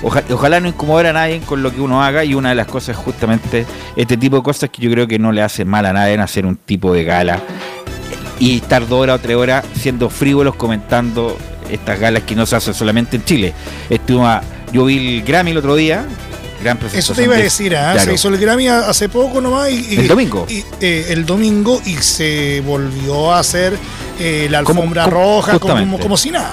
[0.05, 2.67] Oja- ojalá no incomodar a nadie con lo que uno haga y una de las
[2.67, 3.65] cosas justamente
[3.97, 6.21] este tipo de cosas que yo creo que no le hace mal a nadie en
[6.21, 7.41] hacer un tipo de gala
[8.39, 11.39] y estar dos horas o tres horas siendo frívolos comentando
[11.71, 13.55] estas galas que no se hacen solamente en Chile.
[13.89, 16.05] Estuvo a- yo vi el Grammy el otro día,
[16.63, 16.79] gran.
[16.93, 17.93] Eso te iba a de- decir, ¿ah?
[17.93, 18.01] claro.
[18.11, 19.71] se hizo el Grammy hace poco nomás.
[19.71, 20.47] Y, y- El domingo.
[20.51, 23.79] y, eh, el domingo y se volvió a hacer
[24.21, 26.03] eh, la Como- alfombra como- roja como, justamente.
[26.03, 26.51] como si nada.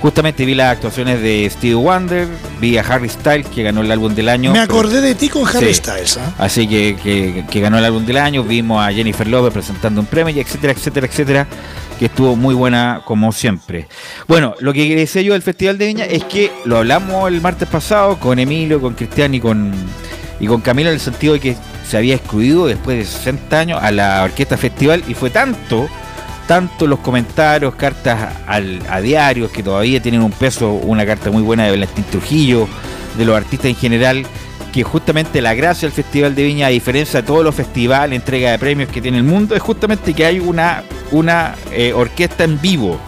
[0.00, 2.28] Justamente vi las actuaciones de Stevie Wonder,
[2.60, 4.52] vi a Harry Styles que ganó el álbum del año.
[4.52, 5.74] Me acordé de ti con Harry Sí.
[5.74, 6.18] Styles.
[6.18, 6.34] ¿ah?
[6.38, 10.06] Así que, que, que ganó el álbum del año, vimos a Jennifer Lopez presentando un
[10.06, 11.46] premio, y etcétera, etcétera, etcétera,
[11.98, 13.88] que estuvo muy buena como siempre.
[14.28, 17.68] Bueno, lo que decía yo del Festival de Viña es que lo hablamos el martes
[17.68, 19.72] pasado con Emilio, con Cristian y con,
[20.38, 21.56] y con Camilo en el sentido de que
[21.88, 25.88] se había excluido después de 60 años a la orquesta festival y fue tanto,
[26.48, 31.42] tanto los comentarios, cartas al- a diarios que todavía tienen un peso, una carta muy
[31.42, 32.66] buena de Valentín Trujillo,
[33.16, 34.26] de los artistas en general,
[34.72, 38.50] que justamente la gracia del Festival de Viña, a diferencia de todos los festivales, entrega
[38.50, 42.60] de premios que tiene el mundo, es justamente que hay una, una eh, orquesta en
[42.60, 42.98] vivo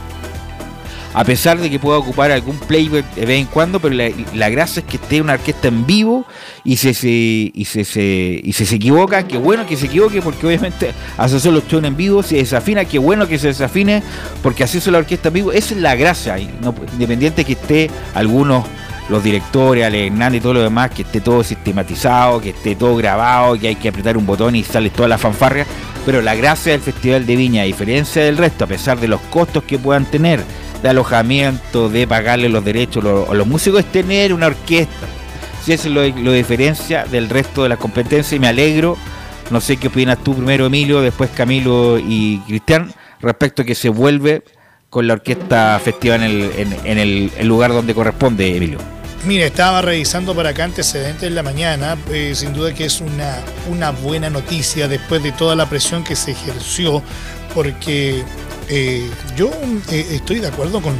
[1.13, 3.95] a pesar de que pueda ocupar algún playback de vez en cuando, pero
[4.35, 6.25] la, gracia es que esté una orquesta en vivo
[6.65, 7.09] y se, se-
[7.53, 10.93] y se, se- y si se equivoca, qué bueno que se equivoque, porque obviamente
[11.41, 14.03] son los shows en vivo, si desafina, qué bueno que se desafine,
[14.43, 18.65] porque así es la orquesta en vivo, esa es la gracia, independiente que esté algunos
[19.09, 22.95] los directores, Ale Hernández y todo lo demás, que esté todo sistematizado, que esté todo
[22.95, 25.67] grabado, que hay que apretar un botón y sale toda la fanfarria.
[26.07, 29.21] Pero la gracia del Festival de Viña, a diferencia del resto, a pesar de los
[29.23, 30.45] costos que puedan tener,
[30.83, 35.07] de alojamiento, de pagarle los derechos lo- los músicos, es tener una orquesta.
[35.65, 38.97] Si eso es lo, lo diferencia del resto de las competencias y me alegro.
[39.51, 43.89] No sé qué opinas tú primero, Emilio, después Camilo y Cristian, respecto a que se
[43.89, 44.43] vuelve
[44.89, 46.51] con la orquesta festiva en el,
[46.85, 48.79] en- el lugar donde corresponde, Emilio.
[49.25, 53.37] Mira, estaba revisando por acá antecedentes en la mañana, eh, sin duda que es una,
[53.69, 57.03] una buena noticia después de toda la presión que se ejerció,
[57.55, 58.25] porque
[58.71, 59.51] eh, yo
[59.91, 60.95] eh, estoy de acuerdo con,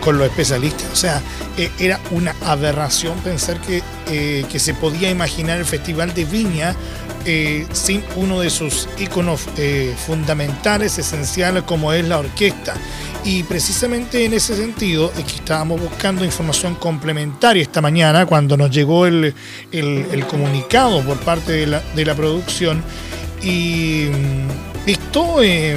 [0.00, 1.22] con los especialistas, o sea,
[1.58, 6.74] eh, era una aberración pensar que, que se podía imaginar el Festival de Viña
[7.26, 12.74] eh, sin uno de sus íconos eh, fundamentales, esenciales, como es la orquesta.
[13.24, 18.70] Y precisamente en ese sentido es que estábamos buscando información complementaria esta mañana cuando nos
[18.70, 19.34] llegó el,
[20.30, 22.82] comunicado por parte de la, producción.
[23.42, 25.76] Y mm, esto eh,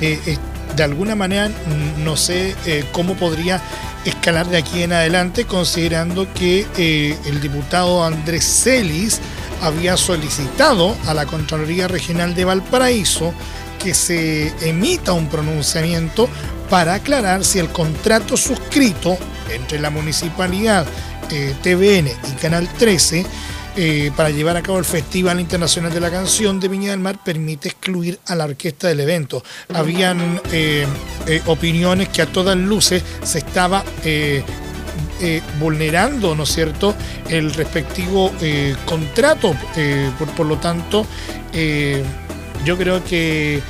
[0.00, 0.38] eh,
[0.74, 2.56] de alguna manera mm, no sé
[2.90, 3.62] cómo podría
[4.04, 6.66] escalar de aquí en adelante, considerando que
[7.24, 9.20] el diputado Andrés Celis
[9.62, 13.32] había solicitado a la Contraloría Regional de Valparaíso
[13.82, 16.28] que se emita un pronunciamiento
[16.70, 19.18] para aclarar si el contrato suscrito
[19.50, 20.86] entre la municipalidad,
[21.30, 23.26] eh, TVN y Canal 13
[23.76, 27.18] eh, para llevar a cabo el Festival Internacional de la Canción de Viña del Mar
[27.24, 29.42] permite excluir a la orquesta del evento.
[29.74, 30.86] Habían eh,
[31.46, 33.84] opiniones que a todas luces se estaba
[35.20, 36.94] eh, vulnerando, ¿no es cierto?,
[37.28, 39.54] el respectivo eh, contrato.
[39.76, 41.06] Eh, por, por lo tanto,
[41.52, 42.02] eh,
[42.64, 43.60] yo creo que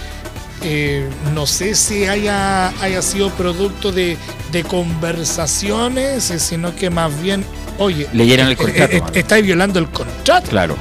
[0.63, 4.17] eh, no sé si haya, haya sido producto de,
[4.53, 7.45] de conversaciones, sino que más bien,
[7.79, 10.49] oye, Leyeron el contrato, estáis violando el contrato.
[10.49, 10.77] Claro.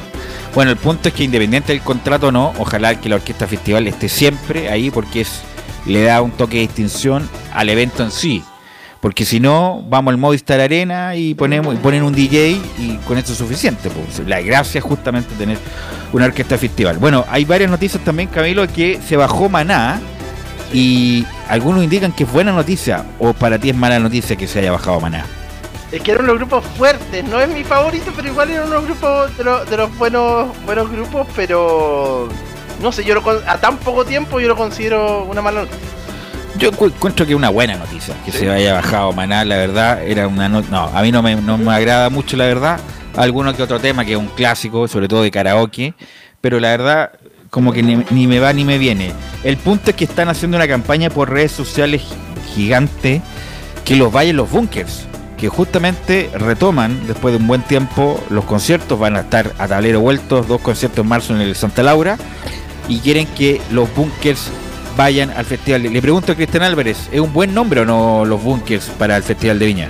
[0.55, 3.87] Bueno, el punto es que independiente del contrato o no, ojalá que la orquesta festival
[3.87, 5.41] esté siempre ahí porque es
[5.85, 8.43] le da un toque de distinción al evento en sí.
[9.03, 13.17] Porque si no, vamos al Movistar Arena y ponemos y ponen un DJ y con
[13.19, 13.89] eso es suficiente.
[13.91, 14.25] pues.
[14.27, 15.57] La gracia es justamente tener
[16.13, 16.97] una orquesta festival.
[16.99, 19.99] Bueno, hay varias noticias también, Camilo, que se bajó Maná
[20.71, 24.59] y algunos indican que es buena noticia o para ti es mala noticia que se
[24.59, 25.25] haya bajado Maná.
[25.91, 29.37] Es que eran unos grupos fuertes, no es mi favorito, pero igual eran unos grupos
[29.37, 32.29] de, los- de los buenos buenos grupos, pero
[32.81, 35.79] no sé, yo lo a tan poco tiempo yo lo considero una mala noticia.
[36.57, 40.03] Yo encu- encuentro que es una buena noticia que se haya bajado Maná, la verdad,
[40.05, 42.79] era una no, no, a mí no me, no me agrada mucho la verdad,
[43.15, 45.93] alguno que otro tema que es un clásico, sobre todo de karaoke,
[46.41, 47.11] pero la verdad
[47.49, 49.11] como que ni, ni me va ni me viene.
[49.43, 53.21] El punto es que están haciendo una campaña por redes sociales gi- gigante
[53.85, 55.05] que los vayan los bunkers,
[55.37, 59.99] que justamente retoman después de un buen tiempo los conciertos, van a estar a tablero
[60.01, 62.17] vueltos, dos conciertos en marzo en el Santa Laura
[62.87, 64.49] y quieren que los bunkers
[64.95, 65.83] vayan al festival.
[65.83, 69.23] Le pregunto a Cristian Álvarez, ¿es un buen nombre o no los bunkers para el
[69.23, 69.87] festival de Viña?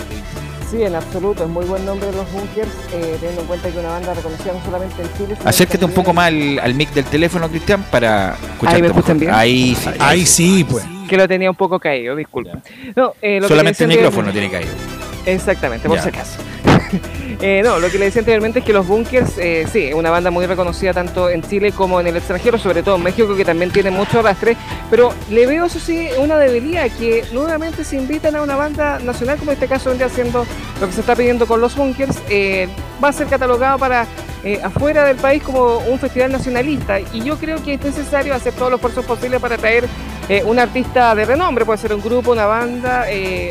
[0.72, 3.89] Sí, en absoluto, es muy buen nombre los Bunkers, eh, teniendo en cuenta que una
[3.89, 5.38] banda reconocida no solamente en Chile.
[5.45, 8.99] Acércate un poco más al, al mic del teléfono, Cristian, para escucharte Ahí me mejor.
[9.01, 9.32] escuchan bien.
[9.36, 9.89] Ahí sí.
[9.99, 10.84] Ahí sí, pues.
[11.08, 12.58] Que lo tenía un poco caído, disculpa.
[12.95, 14.72] No, eh, lo que Solamente el micrófono tiene caído.
[15.28, 16.04] Exactamente, por Ya.
[16.04, 16.39] si acaso.
[17.45, 20.09] Eh, no, lo que le decía anteriormente es que los Bunkers, eh, sí, es una
[20.09, 23.43] banda muy reconocida tanto en Chile como en el extranjero, sobre todo en México, que
[23.43, 24.55] también tiene mucho arrastre,
[24.89, 29.37] pero le veo, eso sí, una debilidad, que nuevamente se invitan a una banda nacional,
[29.39, 30.45] como en este caso vendría haciendo
[30.79, 32.69] lo que se está pidiendo con los Bunkers, eh,
[33.03, 34.07] va a ser catalogado para
[34.45, 38.53] eh, afuera del país como un festival nacionalista, y yo creo que es necesario hacer
[38.53, 39.83] todos los esfuerzos posibles para traer
[40.29, 43.05] eh, un artista de renombre, puede ser un grupo, una banda,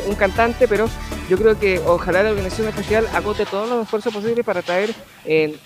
[0.09, 0.88] un cantante, pero
[1.33, 5.57] yo creo que ojalá la organización festival agote todos los esfuerzos posibles para traer, eh,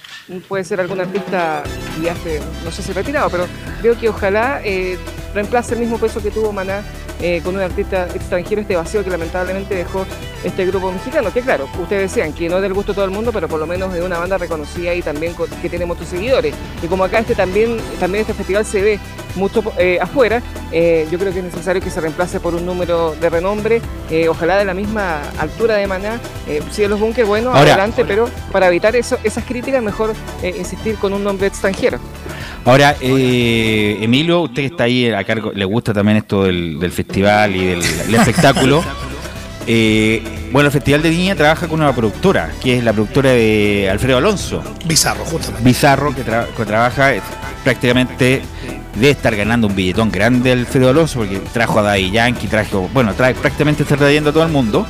[0.46, 1.64] puede ser algún artista
[2.00, 3.48] que esté, no sé si retirado, pero
[3.80, 4.96] creo que ojalá eh,
[5.34, 6.84] reemplace el mismo peso que tuvo Maná
[7.20, 10.06] eh, con un artista extranjero, este vacío que lamentablemente dejó
[10.44, 13.32] este grupo mexicano, que claro, ustedes decían que no del gusto de todo el mundo,
[13.32, 16.54] pero por lo menos es una banda reconocida y también que tiene muchos seguidores.
[16.80, 19.00] Y como acá este también, también este festival se ve
[19.34, 19.64] mucho
[20.00, 23.80] afuera, yo creo que es necesario que se reemplace por un número de renombre,
[24.28, 26.20] ojalá de la misma altura de Maná.
[26.46, 30.54] Eh, si los bunkers, bueno, Ahora- adelante, pero para evitar eso, esas críticas, mejor eh,
[30.59, 31.98] insistir con un nombre extranjero.
[32.64, 36.90] Ahora, eh, Emilio, usted que está ahí a cargo, le gusta también esto del, del
[36.92, 38.82] festival y del, del espectáculo.
[39.68, 43.88] Eh, bueno, el Festival de Viña trabaja con una productora, que es la productora de
[43.90, 44.62] Alfredo Alonso.
[44.84, 45.64] Bizarro, justamente.
[45.68, 47.20] Bizarro, que, tra- que trabaja eh,
[47.64, 48.42] prácticamente,
[48.94, 53.12] debe estar ganando un billetón grande Alfredo Alonso, porque trajo a Daddy Yankee, trajo, bueno,
[53.14, 54.86] trae, prácticamente está trayendo a todo el mundo.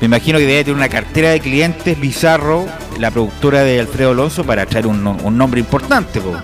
[0.00, 2.66] Me imagino que debe tener una cartera de clientes Bizarro,
[2.98, 6.20] la productora de Alfredo Alonso, para traer un, un nombre importante.
[6.20, 6.34] po.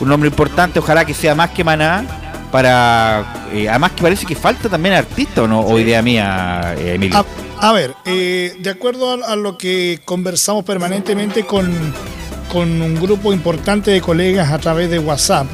[0.00, 2.04] Un nombre importante, ojalá que sea más que Maná,
[2.52, 3.46] para...
[3.52, 5.60] eh, además que parece que falta también artista, ¿o no?
[5.60, 7.24] O idea mía, eh, Emilio.
[7.60, 11.72] A, ver, eh, de acuerdo a, a lo que conversamos permanentemente con,
[12.52, 15.46] con un grupo importante de colegas a través de WhatsApp,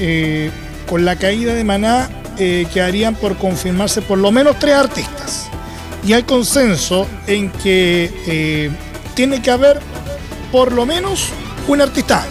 [0.00, 0.50] eh,
[0.88, 5.48] con la caída de Maná quedarían por confirmarse por lo menos tres artistas.
[6.06, 8.70] Y hay consenso en que eh,
[9.14, 9.80] tiene que haber
[10.52, 11.30] por lo menos
[11.66, 12.24] un artista.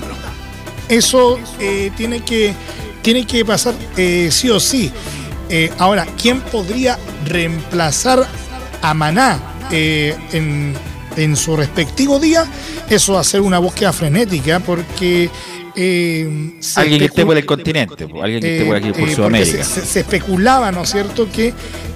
[0.87, 2.53] Eso eh, tiene, que,
[3.01, 4.91] tiene que pasar eh, sí o sí.
[5.77, 8.27] Ahora, ¿quién podría reemplazar
[8.81, 10.73] a Maná en,
[11.15, 12.45] en su respectivo día?
[12.89, 15.29] Eso va a ser una búsqueda frenética porque...
[15.75, 19.15] eh, Alguien que esté por el continente, alguien que esté por aquí, por eh, porque
[19.15, 19.63] Sudamérica.
[19.63, 21.53] Se, se- se especulaba, ¿no es cierto?, que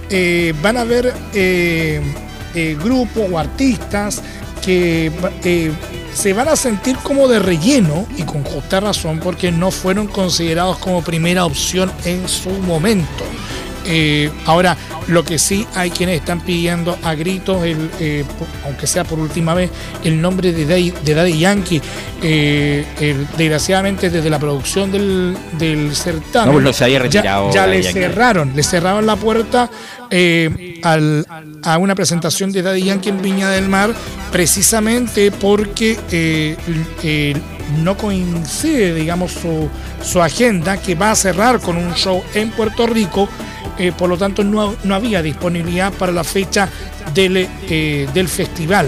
[0.09, 2.01] eh, van a haber eh,
[2.55, 4.21] eh, grupos o artistas
[4.63, 5.11] que
[5.43, 5.71] eh,
[6.13, 10.77] se van a sentir como de relleno y con justa razón porque no fueron considerados
[10.79, 13.23] como primera opción en su momento.
[13.91, 14.77] Eh, ahora,
[15.07, 18.23] lo que sí hay quienes están pidiendo a gritos, el, eh,
[18.65, 19.71] aunque sea por última vez,
[20.03, 21.81] el nombre de Daddy, de Daddy Yankee.
[22.21, 27.03] Eh, el- desgraciadamente, desde la producción del, del certamen, No, pues no se había ya-
[27.03, 27.99] retirado ya, Daddy le Yankee.
[27.99, 29.69] cerraron, le cerraron la puerta
[30.11, 31.25] eh, al-
[31.63, 33.93] a una presentación de Daddy Yankee en Viña del Mar,
[34.31, 36.55] precisamente porque
[37.83, 39.69] no coincide, digamos, su,
[40.03, 43.29] su agenda, que va a cerrar con un show en Puerto Rico,
[43.79, 46.69] eh, por lo tanto no, no había disponibilidad para la fecha
[47.13, 48.87] del, eh, del festival.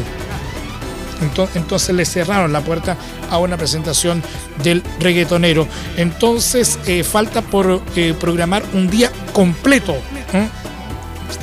[1.21, 2.97] Ento- Entonces le cerraron la puerta
[3.29, 4.21] a una presentación
[4.63, 5.67] del reggaetonero.
[5.97, 9.93] Entonces eh, falta por eh, programar un día completo.
[10.33, 10.47] ¿eh?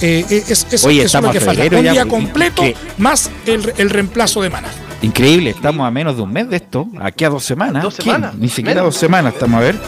[0.00, 1.62] Eh, eh, es, eso- Oye, eso es lo que falta.
[1.64, 2.76] Un ya, día completo ¿qué?
[2.98, 4.68] más el, el reemplazo de Mana.
[5.00, 7.84] Increíble, estamos a menos de un mes de esto, aquí a dos semanas.
[7.84, 8.94] Dos semanas, Ni siquiera menos.
[8.94, 9.78] dos semanas, estamos a ver.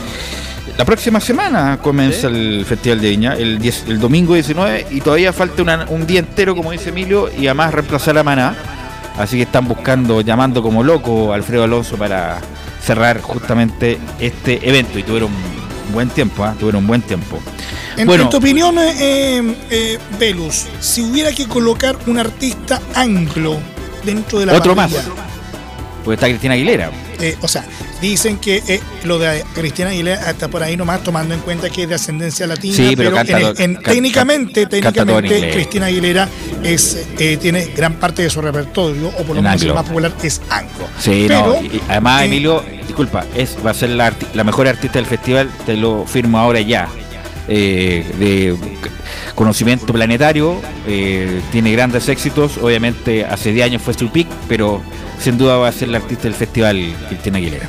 [0.79, 5.33] La próxima semana comienza el Festival de Viña, el, 10 el domingo 19, y todavía
[5.33, 8.55] falta una- un día entero, como dice Emilio, y además reemplazar a Maná.
[9.19, 12.39] Así que están buscando, llamando como loco a Alfredo Alonso para
[12.83, 14.99] cerrar justamente este evento.
[14.99, 16.55] Y tuvieron un buen tiempo, ¿ah?
[16.59, 17.39] tuvieron un buen tiempo.
[17.99, 18.25] En, Bueno.
[18.25, 23.59] en tu opinión, eh, eh, Velus, si hubiera que colocar un artista anglo
[24.03, 24.91] dentro de la Otro más,
[26.03, 26.91] porque está Cristina Aguilera.
[27.21, 27.65] Eh, o sea,
[28.01, 31.83] dicen que eh, lo de Cristina Aguilera está por ahí nomás tomando en cuenta que
[31.85, 35.51] es de ascendencia latina, Sí, pero canta en- todo- en- canta- técnicamente, canta técnicamente.
[35.53, 36.29] Cristina Aguilera
[36.63, 39.85] es, eh, tiene gran parte de su repertorio, o por lo En menos el más
[39.87, 40.87] popular es anglo.
[40.99, 44.13] Sí, Pero, no, y- además Emilio, disculpa, es va a ser la
[44.45, 46.89] mejor artista del festival, te lo firmo ahora ya.
[47.53, 48.57] Eh, de
[49.35, 54.81] conocimiento planetario, eh, tiene grandes éxitos, obviamente hace 10 años fue su pick, pero
[55.21, 57.67] sin duda va a ser la artista del festival Cristina Aguilera.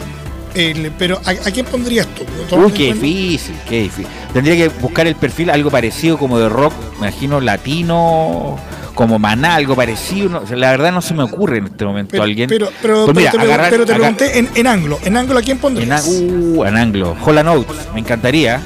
[0.53, 2.55] el- pero ¿a, a quién pondrías tú?
[2.57, 4.05] Uy, qué difícil, qué difícil.
[4.33, 8.59] Tendría que buscar el perfil, algo parecido como de rock, me imagino latino,
[8.93, 10.29] como Maná, algo parecido.
[10.29, 12.49] no, la verdad no se me ocurre en este momento Pero, alguien.
[12.49, 14.99] pero, pero, Pues mira, pero te, pregun- agarrar- pero te agar- pregunté en, en anglo.
[15.03, 16.05] ¿En anglo a quién En, pondrías?
[16.07, 17.15] uh, en anglo.
[17.25, 18.61] Holland Oates, me encantaría.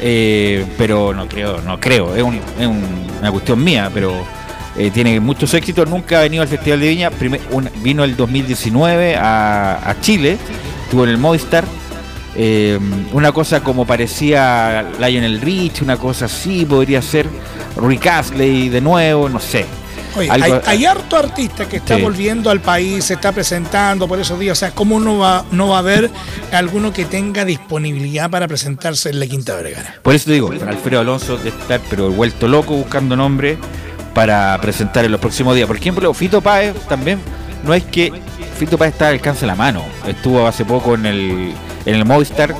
[0.00, 2.14] Eh, pero no creo, no creo.
[2.16, 4.12] Es, un- es un- una cuestión mía, pero
[4.76, 5.88] eh, tiene muchos éxitos.
[5.88, 7.10] Nunca ha venido al Festival de Viña.
[7.10, 10.36] Primer- un- vino el 2019 a, Chile.
[10.84, 11.64] Estuvo en el Movistar.
[12.38, 12.78] Eh,
[13.12, 17.26] una cosa como parecía Lionel Rich, una cosa así podría ser.
[17.80, 19.64] Rick Astley de nuevo, no sé.
[20.16, 22.02] Oye, hay, hay harto artista que está Sí.
[22.02, 24.56] volviendo al país, se está presentando por esos días.
[24.56, 26.10] O sea, ¿cómo no va, no va a haber
[26.52, 29.96] alguno que tenga disponibilidad para presentarse en la Quinta Vergara?
[30.02, 33.58] Por eso te digo, Alfredo Alonso de estar pero vuelto loco buscando nombre
[34.14, 35.66] para presentar en los próximos días.
[35.66, 37.18] Por ejemplo, Fito Páez también,
[37.64, 38.12] no es que
[38.58, 39.82] Fito Páez está al alcance de la mano.
[40.06, 41.52] Estuvo hace poco en el,
[41.84, 42.54] en el Movistar,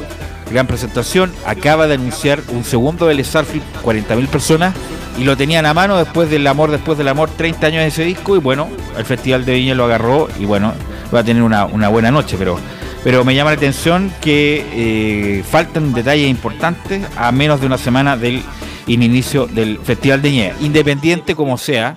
[0.50, 1.32] gran presentación.
[1.44, 4.74] Acaba de anunciar un segundo del Starfield, 40.000 personas,
[5.18, 8.04] y lo tenían a mano después del amor, después del amor, 30 años de ese
[8.04, 10.74] disco y bueno, el Festival de Viña lo agarró y bueno,
[11.14, 12.58] va a tener una, una buena noche, pero,
[13.02, 18.16] pero me llama la atención que eh, faltan detalles importantes a menos de una semana
[18.16, 18.42] del
[18.86, 21.96] inicio del Festival de Viña, independiente como sea,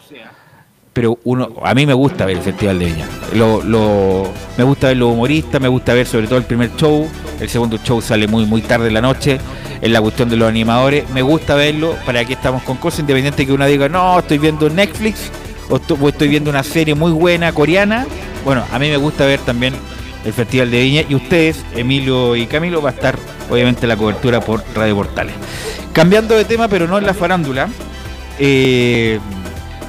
[0.94, 3.06] pero uno a mí me gusta ver el Festival de Viña.
[3.36, 7.08] Lo, lo- me gusta ver los humoristas, me gusta ver sobre todo el primer show,
[7.40, 9.40] el segundo show sale muy muy tarde en la noche,
[9.82, 13.46] en la cuestión de los animadores, me gusta verlo, para que estamos con cosas independientes
[13.46, 15.32] que uno diga, no, estoy viendo Netflix
[15.70, 15.78] o
[16.10, 18.06] estoy viendo una serie muy buena coreana.
[18.44, 19.74] Bueno, a mí me gusta ver también
[20.26, 23.16] el Festival de Viña y ustedes, Emilio y Camilo, va a estar
[23.50, 25.36] obviamente la cobertura por Radio Portales.
[25.94, 27.70] Cambiando de tema, pero no en la farándula,
[28.40, 29.20] eh,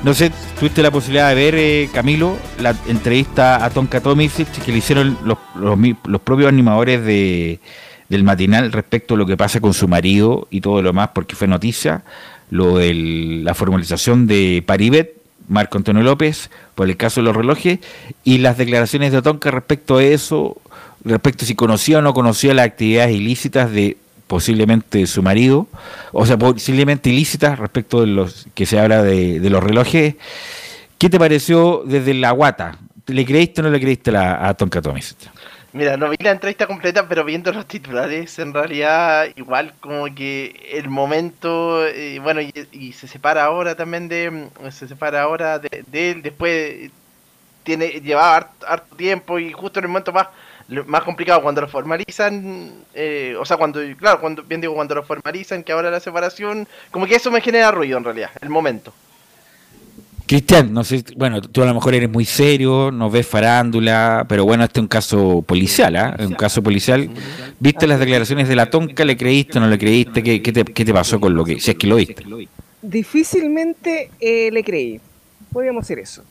[0.02, 4.72] no sé, tuviste la posibilidad de ver, eh, Camilo, la entrevista a Tonka Tomisic que
[4.72, 7.60] le hicieron los, los, los propios animadores de,
[8.08, 11.36] del matinal respecto a lo que pasa con su marido y todo lo más, porque
[11.36, 12.02] fue noticia,
[12.50, 12.94] lo de
[13.44, 15.14] la formalización de Paribet,
[15.48, 17.78] Marco Antonio López, por el caso de los relojes,
[18.24, 20.56] y las declaraciones de Tonka respecto a eso,
[21.04, 23.96] respecto a si conocía o no conocía las actividades ilícitas de
[24.30, 25.66] posiblemente su marido,
[26.12, 30.14] o sea, posiblemente ilícitas respecto de los que se habla de, los relojes.
[30.98, 32.78] ¿Qué te pareció desde la guata?
[33.08, 35.18] ¿Le creíste o no le creíste la- a Tonka Tomisic?
[35.72, 40.54] Mira, no vi la entrevista completa, pero viendo los titulares, en realidad, igual como que
[40.74, 45.82] el momento, eh, bueno, y, se separa ahora también de, mm, se separa ahora de,
[45.88, 46.90] de él, después eh,
[47.64, 50.28] tiene, llevaba harto, harto tiempo y justo en el momento más,
[50.70, 54.94] lo- más complicado, cuando lo formalizan, eh, o sea, cuando, claro, cuando, bien digo, cuando
[54.94, 58.48] lo formalizan, que ahora la separación, como que eso me genera ruido en realidad, el
[58.48, 58.92] momento.
[60.26, 64.44] Cristian, no sé, bueno, tú a lo mejor eres muy serio, no ves farándula, pero
[64.44, 66.14] bueno, este es un caso policial, ¿ah?
[66.16, 67.10] Es un caso policial.
[67.58, 69.04] ¿Viste las declaraciones de la Tonka?
[69.04, 70.22] ¿Le creíste o no le creíste?
[70.22, 72.22] ¿Qué, qué te, qué te pasó con lo que, si es que lo viste?
[72.80, 75.00] Difícilmente eh, le creí,
[75.52, 76.22] podríamos decir eso,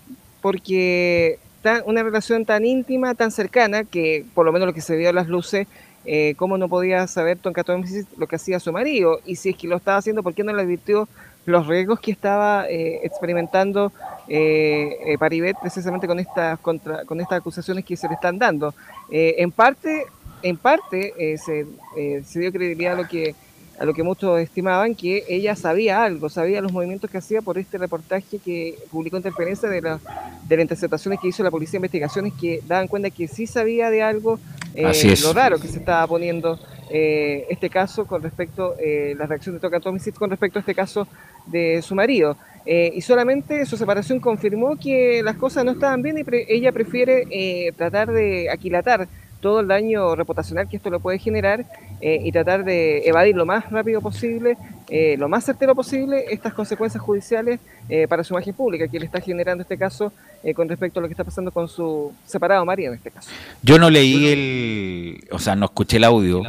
[0.41, 4.95] porque tan- una relación tan íntima, tan cercana, que por lo menos lo que se
[4.95, 5.68] vio a las luces,
[6.05, 9.55] eh, cómo no podía saber Tonka Tomisic lo que hacía su marido, y si es
[9.57, 11.07] que lo estaba haciendo, ¿por qué no le advirtió
[11.45, 13.91] los riesgos que estaba eh, experimentando
[14.28, 18.74] eh, eh, Paribet precisamente con estas contra, con estas acusaciones que se le están dando?
[19.12, 20.05] Eh, en parte,
[20.41, 23.36] en parte eh, se dio credibilidad a lo que
[23.80, 27.57] a lo que muchos estimaban que ella sabía algo, sabía los movimientos que hacía por
[27.57, 29.99] este reportaje que publicó Interferencia de, la,
[30.47, 33.89] de las interceptaciones que hizo la Policía de Investigaciones que daban cuenta que sí sabía
[33.89, 34.38] de algo,
[34.75, 35.23] eh, Así es.
[35.23, 36.59] lo raro que se estaba poniendo
[36.91, 40.75] eh, este caso con respecto, eh, la reacción de Toca Tomisic con respecto a este
[40.75, 41.07] caso
[41.45, 42.36] de su marido.
[42.65, 46.71] Eh, y solamente su separación confirmó que las cosas no estaban bien y pre- ella
[46.73, 49.07] prefiere eh, tratar de aquilatar
[49.39, 51.65] todo el daño reputacional que esto le puede generar
[52.01, 54.57] eh, y tratar de evadir lo más rápido posible,
[54.89, 59.05] eh, lo más certero posible, estas consecuencias judiciales eh, para su imagen pública que le
[59.05, 60.11] está generando este caso
[60.43, 63.29] eh, con respecto a lo que está pasando con su separado marido en este caso.
[63.61, 66.41] Yo no leí el, o sea, no escuché el audio,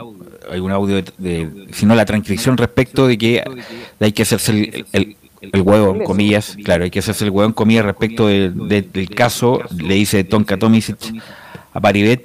[0.50, 3.42] hay un audio de, de- sino la transcripción respecto de que
[3.98, 5.16] hay que hacerse el, el-
[5.52, 8.82] el huevo, en comillas, claro, hay que hacerse el huevo en comillas respecto de- de-
[8.82, 10.98] del caso, le dice Tonka Tomisic
[11.72, 12.20] a Paribet.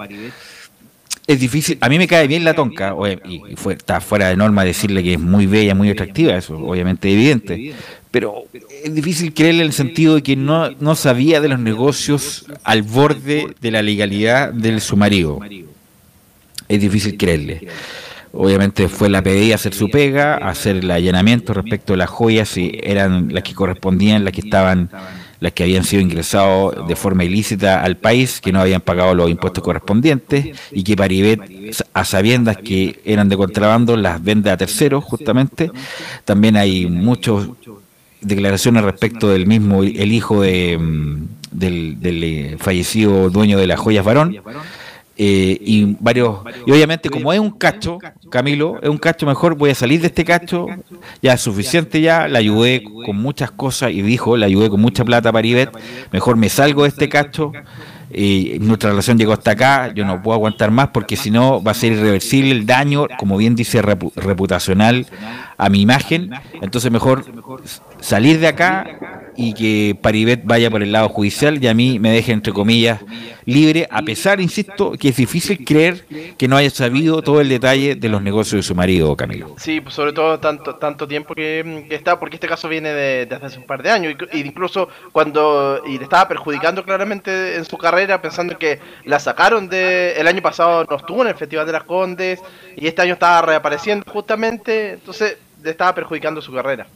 [1.28, 4.30] Es difícil, a mí me cae bien la Tonka, oye, y y fue, está fuera
[4.30, 7.74] de norma decirle que es muy bella, muy atractiva, eso obviamente es evidente,
[8.12, 8.44] pero
[8.84, 12.84] es difícil creerle en el sentido de que no, no sabía de los negocios al
[12.84, 15.40] borde de la legalidad de su marido.
[16.68, 17.68] Es difícil creerle.
[18.32, 22.10] Obviamente fue la PDI a hacer su pega, a hacer el allanamiento respecto a las
[22.10, 24.90] joyas, si eran las que correspondían, las que estaban,
[25.46, 29.30] las que habían sido ingresados de forma ilícita al país, que no habían pagado los
[29.30, 31.40] impuestos correspondientes y que Paribet,
[31.94, 35.70] a sabiendas que eran de contrabando, las vende a terceros justamente.
[36.24, 37.48] También hay muchas
[38.22, 44.04] declaraciones respecto del mismo, el hijo de, mm, del, eh, fallecido dueño de las joyas
[44.04, 44.42] varón.
[45.18, 48.00] Eh, y varios y obviamente como es un cacho
[48.30, 50.68] Camilo es un cacho mejor voy a salir de este cacho
[51.22, 55.06] ya es suficiente ya la ayudé con muchas cosas y dijo la ayudé con mucha
[55.06, 55.70] plata para Ibet
[56.12, 57.54] mejor me salgo de este cacho
[58.12, 61.72] eh, nuestra relación llegó hasta acá yo no puedo aguantar más porque si no va
[61.72, 65.06] a ser irreversible el daño como bien dice repu- reputacional
[65.58, 66.30] a mi imagen
[66.62, 67.24] entonces mejor
[68.02, 68.86] salir de acá
[69.38, 73.02] y que Paribet vaya por el lado judicial y a mí me deje, entre comillas,
[73.46, 76.06] libre, a pesar, insisto, que es difícil creer
[76.38, 79.56] que no haya sabido todo el detalle de los negocios de su marido, Camilo.
[79.58, 83.60] Sí, pues sobre todo tanto tanto tiempo que, está, porque este caso viene de, hace
[83.60, 88.22] un par de años, y incluso cuando y le estaba perjudicando claramente en su carrera,
[88.22, 91.84] pensando que la sacaron de el año pasado no estuvo en el Festival de las
[91.84, 92.40] Condes
[92.76, 96.88] y este año estaba reapareciendo justamente, entonces le estaba perjudicando su carrera.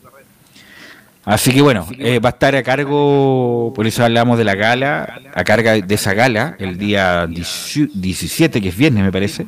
[1.29, 5.21] Así que bueno, eh, va a estar a cargo, por eso hablamos de la gala,
[5.31, 9.45] a carga de esa gala, el día 17, que es viernes me parece,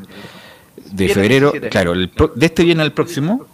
[0.92, 3.48] de febrero, claro, de este viernes al próximo,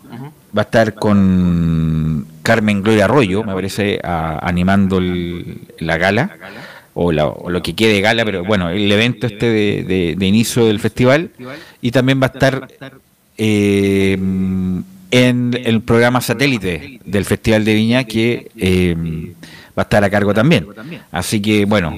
[0.56, 6.30] va a estar con Carmen Gloria Arroyo, me parece, animando la gala,
[6.96, 11.32] o, lo que quede gala, pero bueno, el evento este de, inicio del festival,
[11.82, 12.68] y también va a estar...
[13.38, 14.18] Eh,
[15.12, 18.96] en el programa satélite del Festival de Viña que eh,
[19.78, 20.68] va a estar a cargo también.
[21.12, 21.98] Así que bueno.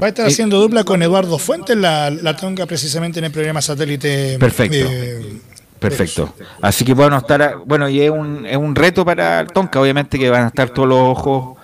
[0.00, 3.62] Va a estar haciendo dupla con Eduardo Fuentes, la, la tonga precisamente en el programa
[3.62, 4.38] satélite.
[4.38, 4.76] Perfecto.
[4.90, 5.40] Eh,
[5.78, 6.34] Perfecto.
[6.62, 10.30] Así que bueno, estar, bueno, y es un, es un reto para Tonka, obviamente que
[10.30, 11.58] van a estar todos los ojos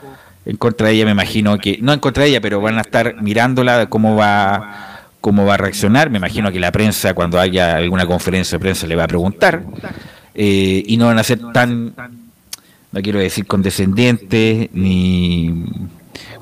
[0.45, 2.83] en contra de ella, me imagino que, no en contra de ella, pero van a
[2.83, 4.90] estar mirándola, cómo va
[5.21, 6.11] cómo va a reaccionar.
[6.11, 9.63] Me imagino que la prensa, cuando haya alguna conferencia de prensa, le va a preguntar.
[10.35, 11.95] Eh, y no van a ser tan,
[12.93, 15.65] no quiero decir condescendientes, ni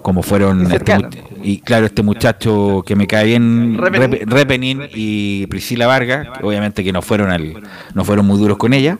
[0.02, 0.96] como fueron este,
[1.42, 7.02] y claro este muchacho que me cae bien Repenin, y Priscila Vargas obviamente que no
[7.02, 7.62] fueron al,
[7.94, 8.98] no fueron muy duros con ella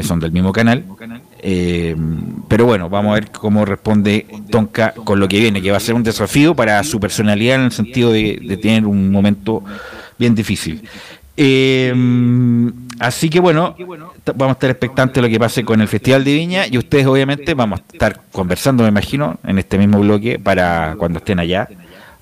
[0.00, 0.84] que son del mismo canal.
[1.42, 1.96] Eh,
[2.48, 5.80] pero bueno vamos a ver cómo responde Tonka con lo que viene que va a
[5.80, 9.62] ser un desafío para su personalidad en el sentido de, tener un momento
[10.18, 10.82] bien difícil.
[11.36, 11.94] Eh,
[13.00, 13.74] Así que bueno,
[14.36, 17.06] vamos a estar expectantes de lo que pase con el Festival de Viña y ustedes
[17.06, 21.66] obviamente vamos a estar conversando, me imagino, en este mismo bloque para cuando estén allá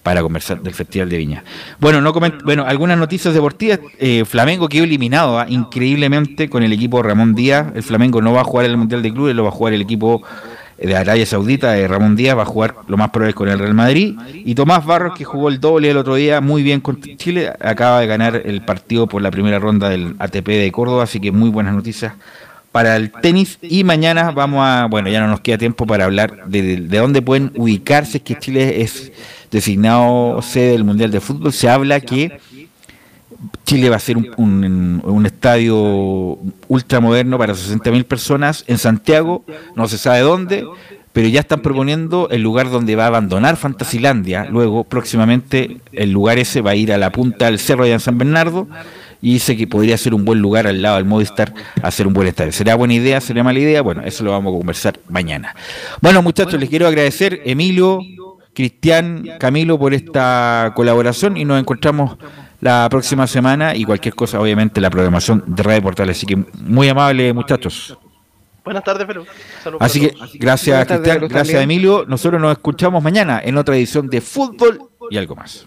[0.08, 1.44] para conversar del Festival de Viña.
[1.78, 3.80] Bueno, no bueno, algunas noticias deportivas.
[3.98, 5.44] Eh, Flamengo quedó eliminado ¿ah?
[5.50, 7.66] increíblemente con el equipo Ramón Díaz.
[7.74, 9.82] El Flamengo no va a jugar el Mundial de Clubes, lo va a jugar el
[9.82, 10.22] equipo
[10.78, 13.74] de Arabia Saudita, de Ramón Díaz, va a jugar lo más probable con el Real
[13.74, 14.16] Madrid.
[14.32, 18.00] Y Tomás Barros, que jugó el doble el otro día muy bien con Chile, acaba
[18.00, 21.50] de ganar el partido por la primera ronda del ATP de Córdoba, así que muy
[21.50, 22.14] buenas noticias
[22.72, 23.58] para el tenis.
[23.62, 27.22] Y mañana vamos a, bueno, ya no nos queda tiempo para hablar de, de dónde
[27.22, 29.12] pueden ubicarse, que Chile es
[29.50, 31.52] designado sede del Mundial de Fútbol.
[31.52, 32.38] Se habla que
[33.64, 35.76] Chile va a ser un, un, estadio
[36.68, 39.44] ultramoderno para 60.000 personas en Santiago,
[39.76, 40.66] no se sabe dónde,
[41.12, 44.46] pero ya están proponiendo el lugar donde va a abandonar Fantasilandia.
[44.50, 48.18] Luego, próximamente, el lugar ese va a ir a la punta del cerro de San
[48.18, 48.68] Bernardo
[49.20, 51.52] y dice que podría ser un buen lugar al lado del Movistar
[51.82, 52.52] hacer un buen estadio.
[52.52, 53.20] ¿Será buena idea?
[53.20, 53.82] ¿Será mala idea?
[53.82, 55.54] Bueno, eso lo vamos a conversar mañana.
[56.00, 58.00] Bueno, muchachos, les quiero agradecer, Emilio,
[58.54, 62.16] Cristian, Camilo, por esta colaboración y nos encontramos
[62.60, 66.10] la próxima semana y cualquier cosa, obviamente, la programación de Radio Portal.
[66.10, 67.96] Así que muy amable, muchachos.
[68.64, 69.24] Buenas tardes, Perú.
[69.80, 72.04] Así que gracias, Cristian, gracias, Emilio.
[72.06, 75.66] Nosotros nos escuchamos mañana en otra edición de Fútbol y algo más.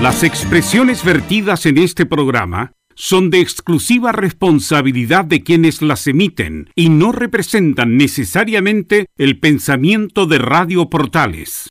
[0.00, 6.88] Las expresiones vertidas en este programa son de exclusiva responsabilidad de quienes las emiten y
[6.88, 11.64] no representan necesariamente el pensamiento de Radio Portales.